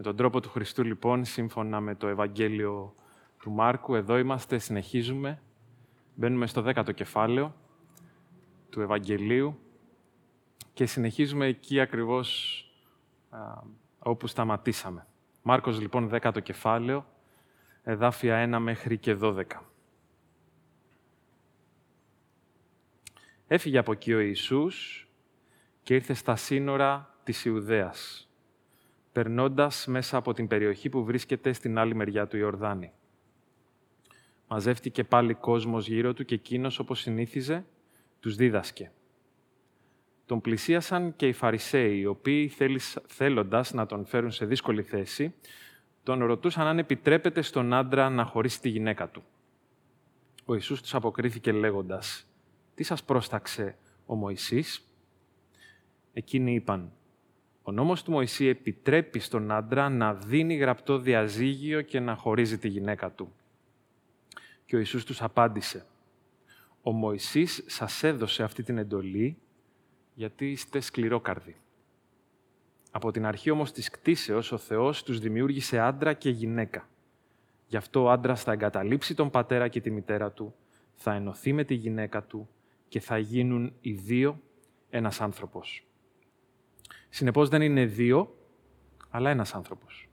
Με 0.00 0.04
τον 0.04 0.16
τρόπο 0.16 0.40
του 0.40 0.48
Χριστού, 0.48 0.84
λοιπόν, 0.84 1.24
σύμφωνα 1.24 1.80
με 1.80 1.94
το 1.94 2.06
Ευαγγέλιο 2.06 2.94
του 3.38 3.50
Μάρκου, 3.50 3.94
εδώ 3.94 4.18
είμαστε, 4.18 4.58
συνεχίζουμε. 4.58 5.42
Μπαίνουμε 6.14 6.46
στο 6.46 6.62
δέκατο 6.62 6.92
κεφάλαιο 6.92 7.54
του 8.70 8.80
Ευαγγελίου 8.80 9.58
και 10.72 10.86
συνεχίζουμε 10.86 11.46
εκεί 11.46 11.80
ακριβώς 11.80 12.62
α, 13.30 13.38
όπου 13.98 14.26
σταματήσαμε. 14.26 15.06
Μάρκος, 15.42 15.80
λοιπόν, 15.80 16.08
δέκατο 16.08 16.40
κεφάλαιο, 16.40 17.06
εδάφια 17.82 18.56
1 18.56 18.58
μέχρι 18.60 18.98
και 18.98 19.16
12. 19.20 19.42
Έφυγε 23.46 23.78
από 23.78 23.92
εκεί 23.92 24.12
ο 24.12 24.20
Ιησούς 24.20 25.08
και 25.82 25.94
ήρθε 25.94 26.14
στα 26.14 26.36
σύνορα 26.36 27.14
της 27.24 27.44
Ιουδαίας 27.44 28.27
περνώντας 29.18 29.86
μέσα 29.86 30.16
από 30.16 30.32
την 30.32 30.46
περιοχή 30.46 30.88
που 30.88 31.04
βρίσκεται 31.04 31.52
στην 31.52 31.78
άλλη 31.78 31.94
μεριά 31.94 32.26
του 32.26 32.36
Ιορδάνη. 32.36 32.92
Μαζεύτηκε 34.48 35.04
πάλι 35.04 35.34
κόσμος 35.34 35.88
γύρω 35.88 36.14
του 36.14 36.24
και 36.24 36.34
εκείνος 36.34 36.78
όπως 36.78 37.00
συνήθιζε, 37.00 37.64
τους 38.20 38.36
δίδασκε. 38.36 38.90
Τον 40.26 40.40
πλησίασαν 40.40 41.16
και 41.16 41.28
οι 41.28 41.32
Φαρισαίοι, 41.32 41.98
οι 41.98 42.06
οποίοι 42.06 42.52
θέλοντας 43.06 43.72
να 43.72 43.86
τον 43.86 44.04
φέρουν 44.06 44.30
σε 44.30 44.46
δύσκολη 44.46 44.82
θέση, 44.82 45.34
τον 46.02 46.24
ρωτούσαν 46.24 46.66
αν 46.66 46.78
επιτρέπεται 46.78 47.42
στον 47.42 47.72
άντρα 47.72 48.10
να 48.10 48.24
χωρίσει 48.24 48.60
τη 48.60 48.68
γυναίκα 48.68 49.08
του. 49.08 49.22
Ο 50.44 50.54
Ιησούς 50.54 50.82
τους 50.82 50.94
αποκρίθηκε 50.94 51.52
λέγοντας 51.52 52.26
«Τι 52.74 52.82
σας 52.82 53.04
πρόσταξε 53.04 53.76
ο 54.06 54.14
Μωυσής» 54.14 54.82
Εκείνοι 56.12 56.54
είπαν 56.54 56.92
ο 57.68 57.72
νόμος 57.72 58.02
του 58.02 58.10
Μωυσή 58.10 58.46
επιτρέπει 58.46 59.18
στον 59.18 59.50
άντρα 59.50 59.88
να 59.88 60.14
δίνει 60.14 60.54
γραπτό 60.54 60.98
διαζύγιο 60.98 61.80
και 61.80 62.00
να 62.00 62.14
χωρίζει 62.14 62.58
τη 62.58 62.68
γυναίκα 62.68 63.10
του. 63.10 63.32
Και 64.64 64.76
ο 64.76 64.78
Ιησούς 64.78 65.04
τους 65.04 65.22
απάντησε 65.22 65.86
«Ο 66.82 66.92
Μωυσής 66.92 67.64
σας 67.66 68.02
έδωσε 68.02 68.42
αυτή 68.42 68.62
την 68.62 68.78
εντολή 68.78 69.38
γιατί 70.14 70.50
είστε 70.50 70.80
σκληρόκαρδοι. 70.80 71.56
Από 72.90 73.10
την 73.10 73.26
αρχή 73.26 73.50
όμως 73.50 73.72
της 73.72 73.90
κτίσεως 73.90 74.52
ο 74.52 74.58
Θεός 74.58 75.02
τους 75.02 75.18
δημιούργησε 75.18 75.78
άντρα 75.78 76.12
και 76.12 76.30
γυναίκα. 76.30 76.88
Γι' 77.66 77.76
αυτό 77.76 78.02
ο 78.02 78.10
άντρας 78.10 78.42
θα 78.42 78.52
εγκαταλείψει 78.52 79.14
τον 79.14 79.30
πατέρα 79.30 79.68
και 79.68 79.80
τη 79.80 79.90
μητέρα 79.90 80.30
του, 80.32 80.54
θα 80.94 81.14
ενωθεί 81.14 81.52
με 81.52 81.64
τη 81.64 81.74
γυναίκα 81.74 82.22
του 82.22 82.48
και 82.88 83.00
θα 83.00 83.18
γίνουν 83.18 83.72
οι 83.80 83.92
δύο 83.92 84.40
ένας 84.90 85.20
άνθρωπος. 85.20 85.87
Συνεπώς 87.08 87.48
δεν 87.48 87.62
είναι 87.62 87.84
δύο, 87.84 88.36
αλλά 89.10 89.30
ένας 89.30 89.54
άνθρωπος. 89.54 90.08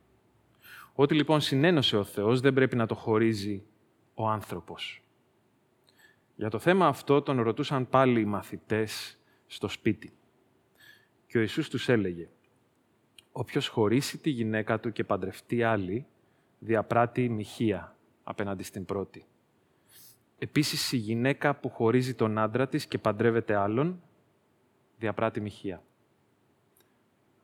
Ό,τι 0.96 1.16
λοιπόν 1.16 1.42
συνένωσε 1.42 1.98
ο 1.98 2.04
Θεός 2.04 2.42
δεν 2.42 2.54
πρέπει 2.54 2.76
να 2.76 2.86
το 2.86 2.96
χωρίζει 2.96 3.64
ο 4.14 4.28
άνθρωπος. 4.28 5.04
Για 6.36 6.50
το 6.50 6.60
θέμα 6.60 6.88
αυτό 6.88 7.22
τον 7.22 7.42
ρωτούσαν 7.42 7.90
πάλι 7.90 8.20
οι 8.20 8.26
μαθητές 8.26 9.20
στο 9.48 9.68
σπίτι. 9.68 10.14
Και 11.28 11.38
ο 11.38 11.42
Ιησούς 11.42 11.70
τους 11.70 11.90
έλεγε 11.90 12.30
«Όποιος 13.32 13.68
χωρίσει 13.68 14.18
τη 14.18 14.30
γυναίκα 14.30 14.80
του 14.80 14.92
και 14.92 15.04
παντρευτεί 15.04 15.64
άλλη, 15.64 16.06
διαπράττει 16.60 17.30
μοιχεία 17.30 17.96
απέναντι 18.24 18.64
στην 18.64 18.86
πρώτη. 18.86 19.26
Επίσης 20.38 20.92
η 20.92 20.98
γυναίκα 20.98 21.56
που 21.56 21.70
χωρίζει 21.70 22.14
τον 22.14 22.38
άντρα 22.38 22.68
της 22.68 22.86
και 22.86 22.98
παντρεύεται 22.98 23.56
άλλον, 23.56 24.02
διαπράττει 24.98 25.42
μοιχεία. 25.42 25.84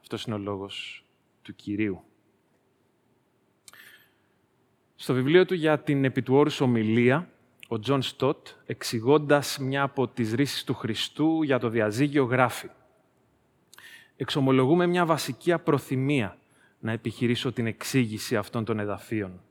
Αυτός 0.02 0.24
είναι 0.24 0.36
ο 0.36 0.38
λόγος 0.38 1.06
του 1.42 1.56
Κυρίου. 1.56 2.04
Στο 4.96 5.14
βιβλίο 5.14 5.46
του 5.46 5.54
για 5.54 5.80
την 5.80 6.06
επί 6.06 6.22
του 6.22 6.36
όρους 6.36 6.62
ομιλία, 6.62 7.30
ο 7.68 7.80
Τζον 7.80 8.02
Στότ, 8.02 8.48
εξηγώντας 8.66 9.58
μια 9.58 9.84
από 9.84 10.08
τις 10.08 10.34
ρήσεις 10.34 10.64
του 10.64 10.74
Χριστού 10.74 11.44
για 11.44 11.60
το 11.60 11.70
διαζύγιο, 11.70 12.24
γράφει 12.24 12.70
«Εξομολογούμαι 14.16 14.88
μια 14.88 15.06
βασική 15.06 15.52
απροθυμία 15.52 16.38
να 16.82 16.92
επιχειρήσω 16.92 17.52
την 17.52 17.68
εξήγηση 17.68 18.36
αυτών 18.36 18.66
των 18.66 18.80
εδαφείων. 18.80 19.42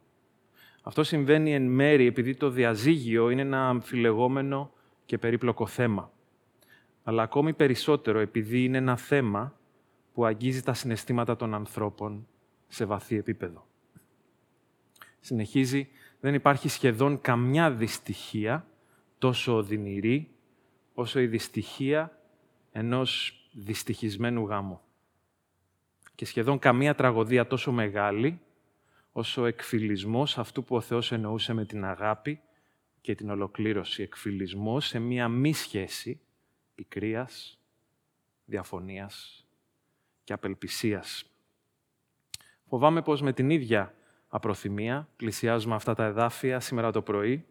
Αυτό 0.82 1.02
συμβαίνει 1.02 1.54
εν 1.54 1.62
μέρη 1.62 2.06
επειδή 2.06 2.34
το 2.34 2.50
διαζύγιο 2.50 3.30
είναι 3.30 3.40
ένα 3.40 3.68
αμφιλεγόμενο 3.68 4.72
και 5.04 5.18
περίπλοκο 5.18 5.66
θέμα. 5.66 6.12
Αλλά 7.02 7.22
ακόμη 7.22 7.52
περισσότερο 7.52 8.18
επειδή 8.18 8.64
είναι 8.64 8.78
ένα 8.78 8.96
θέμα 8.96 9.54
που 10.14 10.24
αγγίζει 10.24 10.62
τα 10.62 10.74
συναισθήματα 10.74 11.36
των 11.36 11.54
ανθρώπων 11.54 12.26
σε 12.68 12.84
βαθύ 12.84 13.16
επίπεδο. 13.16 13.66
Συνεχίζει, 15.20 15.88
δεν 16.20 16.34
υπάρχει 16.34 16.68
σχεδόν 16.68 17.20
καμιά 17.20 17.70
δυστυχία 17.70 18.66
τόσο 19.18 19.56
οδυνηρή 19.56 20.30
όσο 20.94 21.20
η 21.20 21.26
δυστυχία 21.26 22.18
ενός 22.72 23.34
δυστυχισμένου 23.52 24.46
γάμου. 24.46 24.80
Και 26.14 26.24
σχεδόν 26.24 26.58
καμία 26.58 26.94
τραγωδία 26.94 27.46
τόσο 27.46 27.72
μεγάλη 27.72 28.40
όσο 29.12 29.42
ο 29.42 29.44
εκφυλισμός 29.44 30.38
αυτού 30.38 30.64
που 30.64 30.76
ο 30.76 30.80
Θεός 30.80 31.12
εννοούσε 31.12 31.52
με 31.52 31.64
την 31.64 31.84
αγάπη 31.84 32.40
και 33.00 33.14
την 33.14 33.30
ολοκλήρωση. 33.30 34.02
Εκφυλισμός 34.02 34.86
σε 34.86 34.98
μία 34.98 35.28
μη 35.28 35.52
σχέση 35.52 36.20
πικρίας, 36.74 37.58
διαφωνίας 38.44 39.44
και 40.30 40.36
απελπισίας. 40.36 41.24
Φοβάμαι 42.68 43.02
πως 43.02 43.22
με 43.22 43.32
την 43.32 43.50
ίδια 43.50 43.94
απροθυμία 44.28 45.08
πλησιάζουμε 45.16 45.74
αυτά 45.74 45.94
τα 45.94 46.04
εδάφια 46.04 46.60
σήμερα 46.60 46.90
το 46.90 47.02
πρωί, 47.02 47.46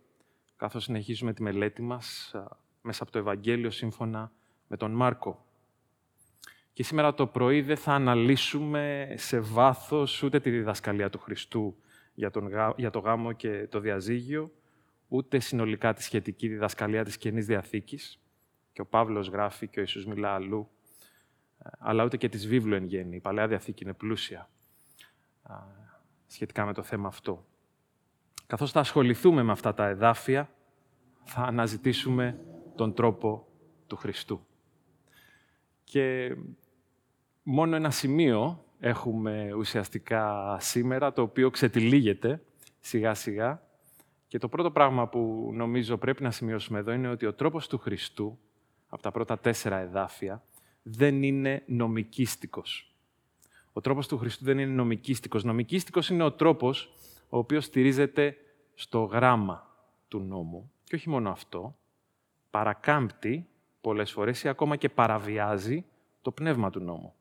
καθώς 0.56 0.84
συνεχίζουμε 0.84 1.34
τη 1.34 1.42
μελέτη 1.42 1.82
μας 1.82 2.34
μέσα 2.82 3.04
από 3.04 3.12
το 3.12 3.18
Ευαγγέλιο 3.18 3.72
σύμφωνα 3.72 4.32
με 4.68 4.78
τον 4.78 4.92
Μάρκο. 4.92 5.46
Και 6.74 6.84
σήμερα 6.84 7.14
το 7.14 7.28
πρωί 7.28 7.62
δεν 7.62 7.78
θα 7.78 7.94
αναλύσουμε 7.94 9.14
σε 9.18 9.40
βάθος 9.40 10.24
ούτε 10.24 10.40
τη 10.40 10.50
διδασκαλία 10.50 11.10
του 11.10 11.20
Χριστού 11.20 11.76
για, 12.14 12.32
τον, 12.32 12.50
για 12.76 12.90
το 12.90 13.00
γάμο 13.00 13.32
και 13.32 13.68
το 13.68 13.80
διαζύγιο, 13.80 14.52
ούτε 15.08 15.40
συνολικά 15.40 15.94
τη 15.94 16.04
σχετική 16.04 16.48
διδασκαλία 16.48 17.04
της 17.04 17.18
Καινής 17.18 17.46
Διαθήκης. 17.46 18.20
Και 18.74 18.82
ο 18.82 18.86
Παύλος 18.86 19.28
γράφει 19.28 19.68
και 19.68 19.80
ο 19.80 19.82
Ιησούς 19.82 20.06
μιλά 20.06 20.34
αλλού 20.34 20.70
αλλά 21.80 22.04
ούτε 22.04 22.18
και 22.18 22.30
της 22.30 22.48
βίβλου 22.48 22.76
εν 22.76 22.84
γέννη. 22.84 23.16
Η 23.16 23.20
Παλαιά 23.20 23.48
Διαθήκη 23.48 23.84
είναι 23.84 23.94
πλούσια 23.94 24.50
σχετικά 26.28 26.66
με 26.66 26.74
το 26.74 26.84
θέμα 26.84 27.08
αυτό. 27.08 27.46
Καθώς 28.48 28.72
θα 28.72 28.80
ασχοληθούμε 28.80 29.44
με 29.44 29.52
αυτά 29.52 29.74
τα 29.74 29.88
εδάφια, 29.88 30.50
θα 31.24 31.42
αναζητήσουμε 31.42 32.40
τον 32.76 32.94
τρόπο 32.94 33.48
του 33.88 33.96
Χριστού. 33.96 34.46
Και 35.84 36.36
μόνο 37.44 37.76
ένα 37.76 37.90
σημείο 37.90 38.64
έχουμε 38.80 39.54
ουσιαστικά 39.54 40.58
σήμερα, 40.60 41.14
το 41.14 41.22
οποίο 41.22 41.50
ξετυλίγεται 41.50 42.42
σιγά-σιγά. 42.80 43.64
Και 44.28 44.38
το 44.38 44.50
πρώτο 44.50 44.72
πράγμα 44.72 45.08
που 45.08 45.52
νομίζω 45.54 45.98
πρέπει 45.98 46.24
να 46.24 46.32
σημειώσουμε 46.32 46.80
εδώ 46.80 46.92
είναι 46.92 47.10
ότι 47.10 47.26
ο 47.26 47.34
τρόπος 47.34 47.68
του 47.68 47.78
Χριστού, 47.78 48.40
από 48.90 49.02
τα 49.02 49.12
πρώτα 49.12 49.40
τέσσερα 49.40 49.78
εδάφια, 49.78 50.44
δεν 50.92 51.24
είναι 51.24 51.64
νομικίστικος. 51.66 52.94
Ο 53.74 53.82
τρόπος 53.82 54.08
του 54.08 54.18
Χριστού 54.18 54.44
δεν 54.44 54.60
είναι 54.60 54.72
νομικίστικος. 54.72 55.44
Νομικίστικος 55.44 56.10
είναι 56.10 56.24
ο 56.24 56.32
τρόπος 56.32 56.94
ο 57.30 57.38
οποίος 57.38 57.66
στηρίζεται 57.66 58.38
στο 58.76 59.04
γράμμα 59.04 59.76
του 60.08 60.20
νόμου. 60.20 60.72
Και 60.84 60.96
όχι 60.96 61.10
μόνο 61.10 61.30
αυτό, 61.30 61.78
παρακάμπτει 62.50 63.48
πολλές 63.82 64.12
φορές 64.12 64.44
ή 64.44 64.48
ακόμα 64.48 64.76
και 64.76 64.90
παραβιάζει 64.90 65.86
το 66.22 66.32
πνεύμα 66.32 66.70
του 66.70 66.80
νόμου. 66.80 67.14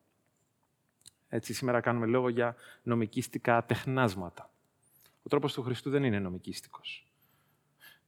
Έτσι, 1.29 1.55
σήμερα 1.55 1.81
κάνουμε 1.81 2.07
λόγο 2.07 2.29
για 2.29 2.57
νομικίστικα 2.83 3.65
τεχνάσματα. 3.65 4.51
Ο 5.23 5.29
τρόπος 5.29 5.53
του 5.53 5.63
Χριστού 5.63 5.91
δεν 5.91 6.05
είναι 6.05 6.19
νομικίστικος. 6.19 7.08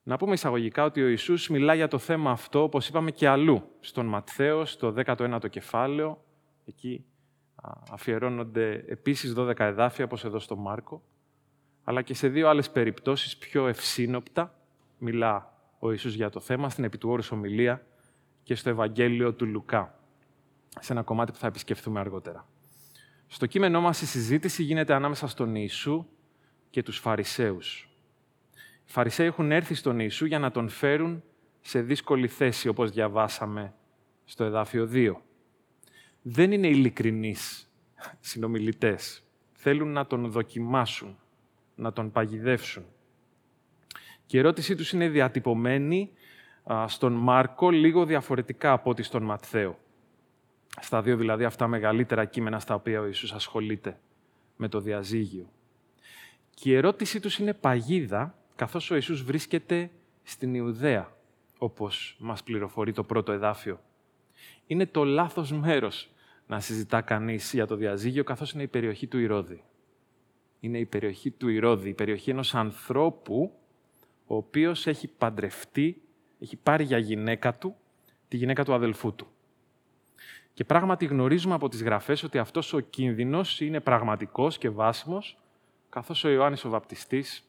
Να 0.02 0.17
πούμε 0.17 0.32
εισαγωγικά 0.32 0.85
ότι 0.85 1.02
ο 1.02 1.08
Ιησούς 1.08 1.49
μιλά 1.49 1.75
για 1.75 1.88
το 1.88 1.99
θέμα 1.99 2.31
αυτό, 2.31 2.62
όπως 2.62 2.88
είπαμε 2.88 3.11
και 3.11 3.29
αλλού, 3.29 3.62
στον 3.81 4.06
Ματθαίος, 4.06 4.70
στο 4.70 4.94
19ο 4.97 5.49
κεφάλαιο. 5.50 6.25
Εκεί 6.64 7.05
αφιερώνονται 7.91 8.85
επίσης 8.87 9.32
12 9.37 9.64
εδάφια, 9.64 10.05
όπως 10.05 10.25
εδώ 10.25 10.38
στο 10.38 10.56
Μάρκο. 10.56 11.02
Αλλά 11.85 12.02
και 12.02 12.14
σε 12.14 12.29
δύο 12.29 12.49
άλλες 12.49 12.70
περιπτώσεις 12.70 13.37
πιο 13.37 13.67
ευσύνοπτα 13.67 14.55
μιλά 14.99 15.55
ο 15.79 15.91
Ιησούς 15.91 16.14
για 16.14 16.31
το 16.31 16.41
θέμα, 16.41 16.69
στην 16.70 16.85
Επιτουόρους 16.85 17.31
Ομιλία 17.31 17.87
και 18.43 18.55
στο 18.55 18.70
Ευαγγέλιο 18.70 19.35
του 19.35 19.47
Λουκά, 19.47 19.99
σε 20.81 20.93
ένα 20.93 21.02
κομμάτι 21.02 21.32
που 21.32 21.38
θα 21.38 21.47
επισκεφθούμε 21.47 22.00
αργότερα. 22.00 22.49
Στο 23.26 23.47
κείμενό 23.47 23.81
μας 23.81 24.00
η 24.00 24.06
συζήτηση 24.06 24.62
γίνεται 24.62 24.94
ανάμεσα 24.94 25.26
στον 25.26 25.55
Ιησού 25.55 26.06
και 26.70 26.82
τους 26.82 26.99
Φαρισαίους. 26.99 27.90
Οι 28.91 28.93
Φαρισαίοι 28.93 29.27
έχουν 29.27 29.53
έρθει 29.53 29.75
στον 29.75 29.99
Ιησού 29.99 30.25
για 30.25 30.39
να 30.39 30.51
τον 30.51 30.69
φέρουν 30.69 31.23
σε 31.61 31.81
δύσκολη 31.81 32.29
θέση, 32.29 32.69
όπως 32.69 32.91
διαβάσαμε 32.91 33.75
στο 34.25 34.45
εδάφιο 34.45 34.89
2. 34.93 35.13
Δεν 36.23 36.53
είναι 36.53 36.67
ειλικρινείς 36.67 37.71
συνομιλητές, 38.21 39.23
θέλουν 39.53 39.93
να 39.93 40.07
τον 40.07 40.31
δοκιμάσουν, 40.31 41.19
να 41.75 41.93
τον 41.93 42.11
παγιδεύσουν. 42.11 42.85
Και 44.27 44.37
η 44.37 44.41
ερώτησή 44.41 44.75
τους 44.75 44.93
είναι 44.93 45.09
διατυπωμένη 45.09 46.11
στον 46.87 47.13
Μάρκο 47.13 47.71
λίγο 47.71 48.05
διαφορετικά 48.05 48.73
από 48.73 48.91
ό,τι 48.91 49.03
στον 49.03 49.23
Ματθαίο. 49.23 49.79
Στα 50.81 51.03
δύο 51.03 51.17
δηλαδή 51.17 51.45
αυτά 51.45 51.67
μεγαλύτερα 51.67 52.25
κείμενα 52.25 52.59
στα 52.59 52.75
οποία 52.75 53.01
ο 53.01 53.07
Ιησούς 53.07 53.33
ασχολείται 53.33 54.01
με 54.57 54.69
το 54.69 54.81
διαζύγιο. 54.81 55.51
Και 56.55 56.71
η 56.71 56.75
ερώτησή 56.75 57.21
τους 57.21 57.39
είναι 57.39 57.55
παγίδα, 57.55 58.35
καθώς 58.61 58.91
ο 58.91 58.95
Ιησούς 58.95 59.23
βρίσκεται 59.23 59.91
στην 60.23 60.55
Ιουδαία, 60.55 61.12
όπως 61.59 62.17
μας 62.19 62.43
πληροφορεί 62.43 62.93
το 62.93 63.05
πρώτο 63.05 63.33
εδάφιο. 63.33 63.81
Είναι 64.67 64.87
το 64.87 65.05
λάθος 65.05 65.53
μέρος 65.53 66.11
να 66.47 66.61
συζητά 66.61 67.01
κανείς 67.01 67.53
για 67.53 67.67
το 67.67 67.77
διαζύγιο, 67.77 68.25
καθώς 68.25 68.53
είναι 68.53 68.62
η 68.62 68.67
περιοχή 68.67 69.07
του 69.07 69.19
Ηρώδη. 69.19 69.62
Είναι 70.61 70.79
η 70.79 70.85
περιοχή 70.85 71.31
του 71.31 71.49
Ηρώδη, 71.49 71.89
η 71.89 71.95
περιοχή 71.95 72.31
ενός 72.31 72.55
ανθρώπου, 72.55 73.53
ο 74.27 74.37
οποίος 74.37 74.87
έχει 74.87 75.09
παντρευτεί, 75.09 76.03
έχει 76.41 76.57
πάρει 76.57 76.85
για 76.85 76.99
γυναίκα 76.99 77.55
του, 77.55 77.75
τη 78.29 78.37
γυναίκα 78.37 78.65
του 78.65 78.75
αδελφού 78.75 79.15
του. 79.15 79.27
Και 80.55 80.65
πράγματι 80.65 81.07
γνωρίζουμε 81.07 81.55
από 81.55 81.69
τις 81.69 81.83
γραφές 81.83 82.23
ότι 82.23 82.39
αυτός 82.39 82.73
ο 82.73 82.81
κίνδυνος 82.81 83.61
είναι 83.61 83.81
πραγματικός 83.81 84.59
και 84.59 84.69
βάσιμος, 84.69 85.39
καθώς 85.89 86.25
ο 86.25 86.29
Ιωάννης 86.29 86.65
ο 86.65 86.69
Βαπτιστής 86.69 87.45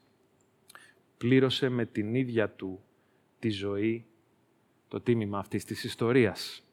πλήρωσε 1.22 1.70
με 1.70 1.86
την 1.86 2.16
ίδια 2.16 2.50
του 2.50 2.84
τη 3.40 3.50
ζωή 3.50 4.06
το 4.88 5.02
τίμημα 5.02 5.40
αυτής 5.40 5.66
της 5.66 5.84
ιστορίας. 5.84 6.64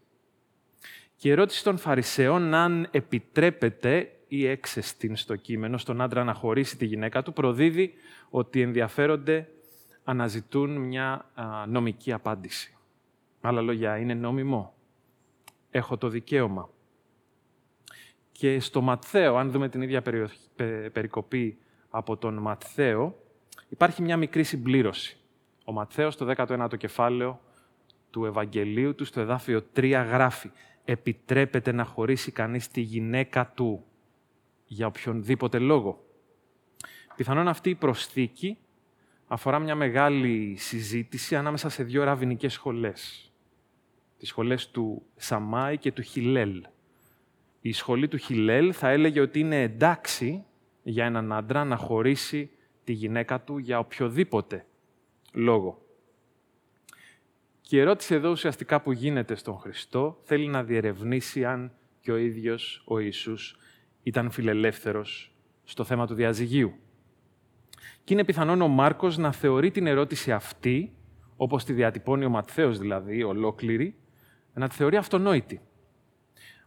Και 1.16 1.28
η 1.28 1.30
ερώτηση 1.30 1.64
των 1.64 1.78
Φαρισαίων 1.78 2.54
αν 2.54 2.88
επιτρέπεται 2.90 4.12
ή 4.28 4.46
έξεστην 4.46 5.16
στο 5.16 5.36
κείμενο 5.36 5.78
στον 5.78 6.00
άντρα 6.00 6.24
να 6.24 6.34
χωρίσει 6.34 6.76
τη 6.76 6.84
γυναίκα 6.86 7.22
του 7.22 7.32
προδίδει 7.32 7.94
ότι 8.30 8.60
ενδιαφέρονται 8.60 9.48
αναζητούν 10.04 10.70
μια 10.70 11.30
νομική 11.68 12.12
απάντηση. 12.12 12.76
Άλλα 13.40 13.60
λόγια, 13.60 13.98
είναι 13.98 14.14
νόμιμο. 14.14 14.74
Έχω 15.70 15.96
το 15.96 16.08
δικαίωμα. 16.08 16.70
Και 18.32 18.60
στο 18.60 18.80
Ματθαίο, 18.80 19.36
αν 19.36 19.50
δούμε 19.50 19.68
την 19.68 19.82
ίδια 19.82 20.02
περικοπή 20.92 21.58
από 21.88 22.16
τον 22.16 22.34
Ματθαίο, 22.34 23.27
υπάρχει 23.68 24.02
μια 24.02 24.16
μικρή 24.16 24.42
συμπλήρωση. 24.42 25.16
Ο 25.64 25.72
Ματθαίος, 25.72 26.14
στο 26.14 26.26
19ο 26.36 26.76
κεφάλαιο 26.76 27.40
του 28.10 28.24
Ευαγγελίου 28.24 28.94
του, 28.94 29.04
στο 29.04 29.20
εδάφιο 29.20 29.66
3, 29.76 30.04
γράφει 30.08 30.50
«Επιτρέπεται 30.84 31.72
να 31.72 31.84
χωρίσει 31.84 32.32
κανείς 32.32 32.68
τη 32.68 32.80
γυναίκα 32.80 33.52
του 33.54 33.84
για 34.64 34.86
οποιονδήποτε 34.86 35.58
λόγο». 35.58 36.04
Πιθανόν 37.16 37.48
αυτή 37.48 37.70
η 37.70 37.74
προσθήκη 37.74 38.58
αφορά 39.26 39.58
μια 39.58 39.74
μεγάλη 39.74 40.56
συζήτηση 40.58 41.36
ανάμεσα 41.36 41.68
σε 41.68 41.82
δύο 41.82 42.04
ραβινικές 42.04 42.52
σχολές. 42.52 43.32
Τις 44.18 44.28
σχολές 44.28 44.70
του 44.70 45.02
Σαμάη 45.16 45.78
και 45.78 45.92
του 45.92 46.02
Χιλέλ. 46.02 46.66
Η 47.60 47.72
σχολή 47.72 48.08
του 48.08 48.16
Χιλέλ 48.16 48.74
θα 48.76 48.88
έλεγε 48.88 49.20
ότι 49.20 49.38
είναι 49.38 49.62
εντάξει 49.62 50.44
για 50.82 51.04
έναν 51.04 51.32
άντρα 51.32 51.64
να 51.64 51.76
χωρίσει 51.76 52.50
τη 52.88 52.94
γυναίκα 52.94 53.40
του 53.40 53.58
για 53.58 53.78
οποιοδήποτε 53.78 54.66
λόγο. 55.32 55.82
Και 57.60 57.76
η 57.76 57.80
ερώτηση 57.80 58.14
εδώ 58.14 58.30
ουσιαστικά 58.30 58.80
που 58.80 58.92
γίνεται 58.92 59.34
στον 59.34 59.58
Χριστό 59.58 60.18
θέλει 60.22 60.46
να 60.46 60.64
διερευνήσει 60.64 61.44
αν 61.44 61.72
και 62.00 62.12
ο 62.12 62.16
ίδιος 62.16 62.82
ο 62.86 62.98
Ιησούς 62.98 63.56
ήταν 64.02 64.30
φιλελεύθερος 64.30 65.34
στο 65.64 65.84
θέμα 65.84 66.06
του 66.06 66.14
διαζυγίου. 66.14 66.72
Και 68.04 68.14
είναι 68.14 68.24
πιθανόν 68.24 68.62
ο 68.62 68.68
Μάρκος 68.68 69.16
να 69.16 69.32
θεωρεί 69.32 69.70
την 69.70 69.86
ερώτηση 69.86 70.32
αυτή, 70.32 70.92
όπως 71.36 71.64
τη 71.64 71.72
διατυπώνει 71.72 72.24
ο 72.24 72.28
Ματθαίος 72.28 72.78
δηλαδή, 72.78 73.22
ολόκληρη, 73.22 73.94
να 74.54 74.68
τη 74.68 74.74
θεωρεί 74.74 74.96
αυτονόητη. 74.96 75.60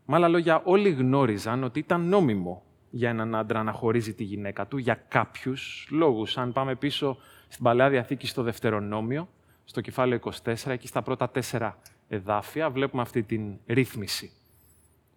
Με 0.06 0.16
άλλα 0.16 0.28
λόγια, 0.28 0.62
όλοι 0.66 0.90
γνώριζαν 0.90 1.64
ότι 1.64 1.80
ήταν 1.80 2.02
νόμιμο 2.08 2.64
για 2.92 3.10
έναν 3.10 3.36
άντρα 3.36 3.64
να 3.64 3.72
χωρίζει 3.72 4.14
τη 4.14 4.24
γυναίκα 4.24 4.68
του 4.68 4.78
για 4.78 5.04
κάποιους 5.08 5.88
λόγους. 5.92 6.38
Αν 6.38 6.52
πάμε 6.54 6.76
πίσω 6.76 7.18
στην 7.48 7.64
Παλαιά 7.64 7.90
Διαθήκη 7.90 8.28
στο 8.28 8.44
Δευτερονόμιο, 8.44 9.30
στο 9.64 9.82
κεφάλαιο 9.82 10.20
24, 10.44 10.54
εκεί 10.66 10.88
στα 10.88 11.02
πρώτα 11.02 11.30
τέσσερα 11.30 11.78
εδάφια, 12.08 12.70
βλέπουμε 12.70 13.02
αυτή 13.02 13.24
την 13.24 13.58
ρύθμιση. 13.66 14.32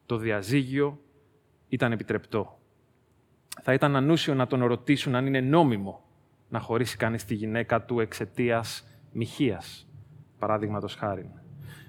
Το 0.06 0.16
διαζύγιο 0.16 0.98
ήταν 1.68 1.92
επιτρεπτό. 1.92 2.58
Θα 3.62 3.72
ήταν 3.72 3.96
ανούσιο 3.96 4.34
να 4.34 4.46
τον 4.46 4.64
ρωτήσουν 4.64 5.14
αν 5.14 5.26
είναι 5.26 5.40
νόμιμο 5.40 6.04
να 6.48 6.60
χωρίσει 6.60 6.96
κανείς 6.96 7.24
τη 7.24 7.34
γυναίκα 7.34 7.82
του 7.82 8.00
εξαιτίας 8.00 8.84
μοιχείας, 9.12 9.88
παράδειγματος 10.38 10.94
χάρη. 10.94 11.30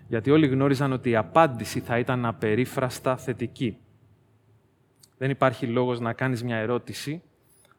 Γιατί 0.08 0.32
όλοι 0.32 0.48
γνώριζαν 0.48 0.92
ότι 0.92 1.10
η 1.10 1.16
απάντηση 1.16 1.80
θα 1.80 2.00
ήταν 2.00 2.26
απερίφραστα 2.26 3.18
θετική. 3.18 3.78
Δεν 5.18 5.30
υπάρχει 5.30 5.68
λόγος 5.68 6.00
να 6.00 6.14
κάνεις 6.14 6.44
μια 6.44 6.58
ερώτηση 6.58 7.24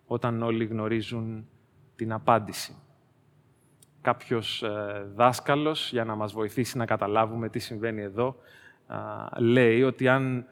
όταν 0.06 0.42
όλοι 0.42 0.64
γνωρίζουν 0.64 1.48
την 1.96 2.12
απάντηση. 2.12 2.76
Κάποιος 4.00 4.62
ε, 4.62 5.06
δάσκαλος, 5.14 5.90
για 5.92 6.04
να 6.04 6.14
μας 6.14 6.32
βοηθήσει 6.32 6.76
να 6.76 6.84
καταλάβουμε 6.84 7.48
τι 7.48 7.58
συμβαίνει 7.58 8.02
εδώ, 8.02 8.36
λέει 9.38 9.82
ότι 9.82 10.08
αν 10.08 10.46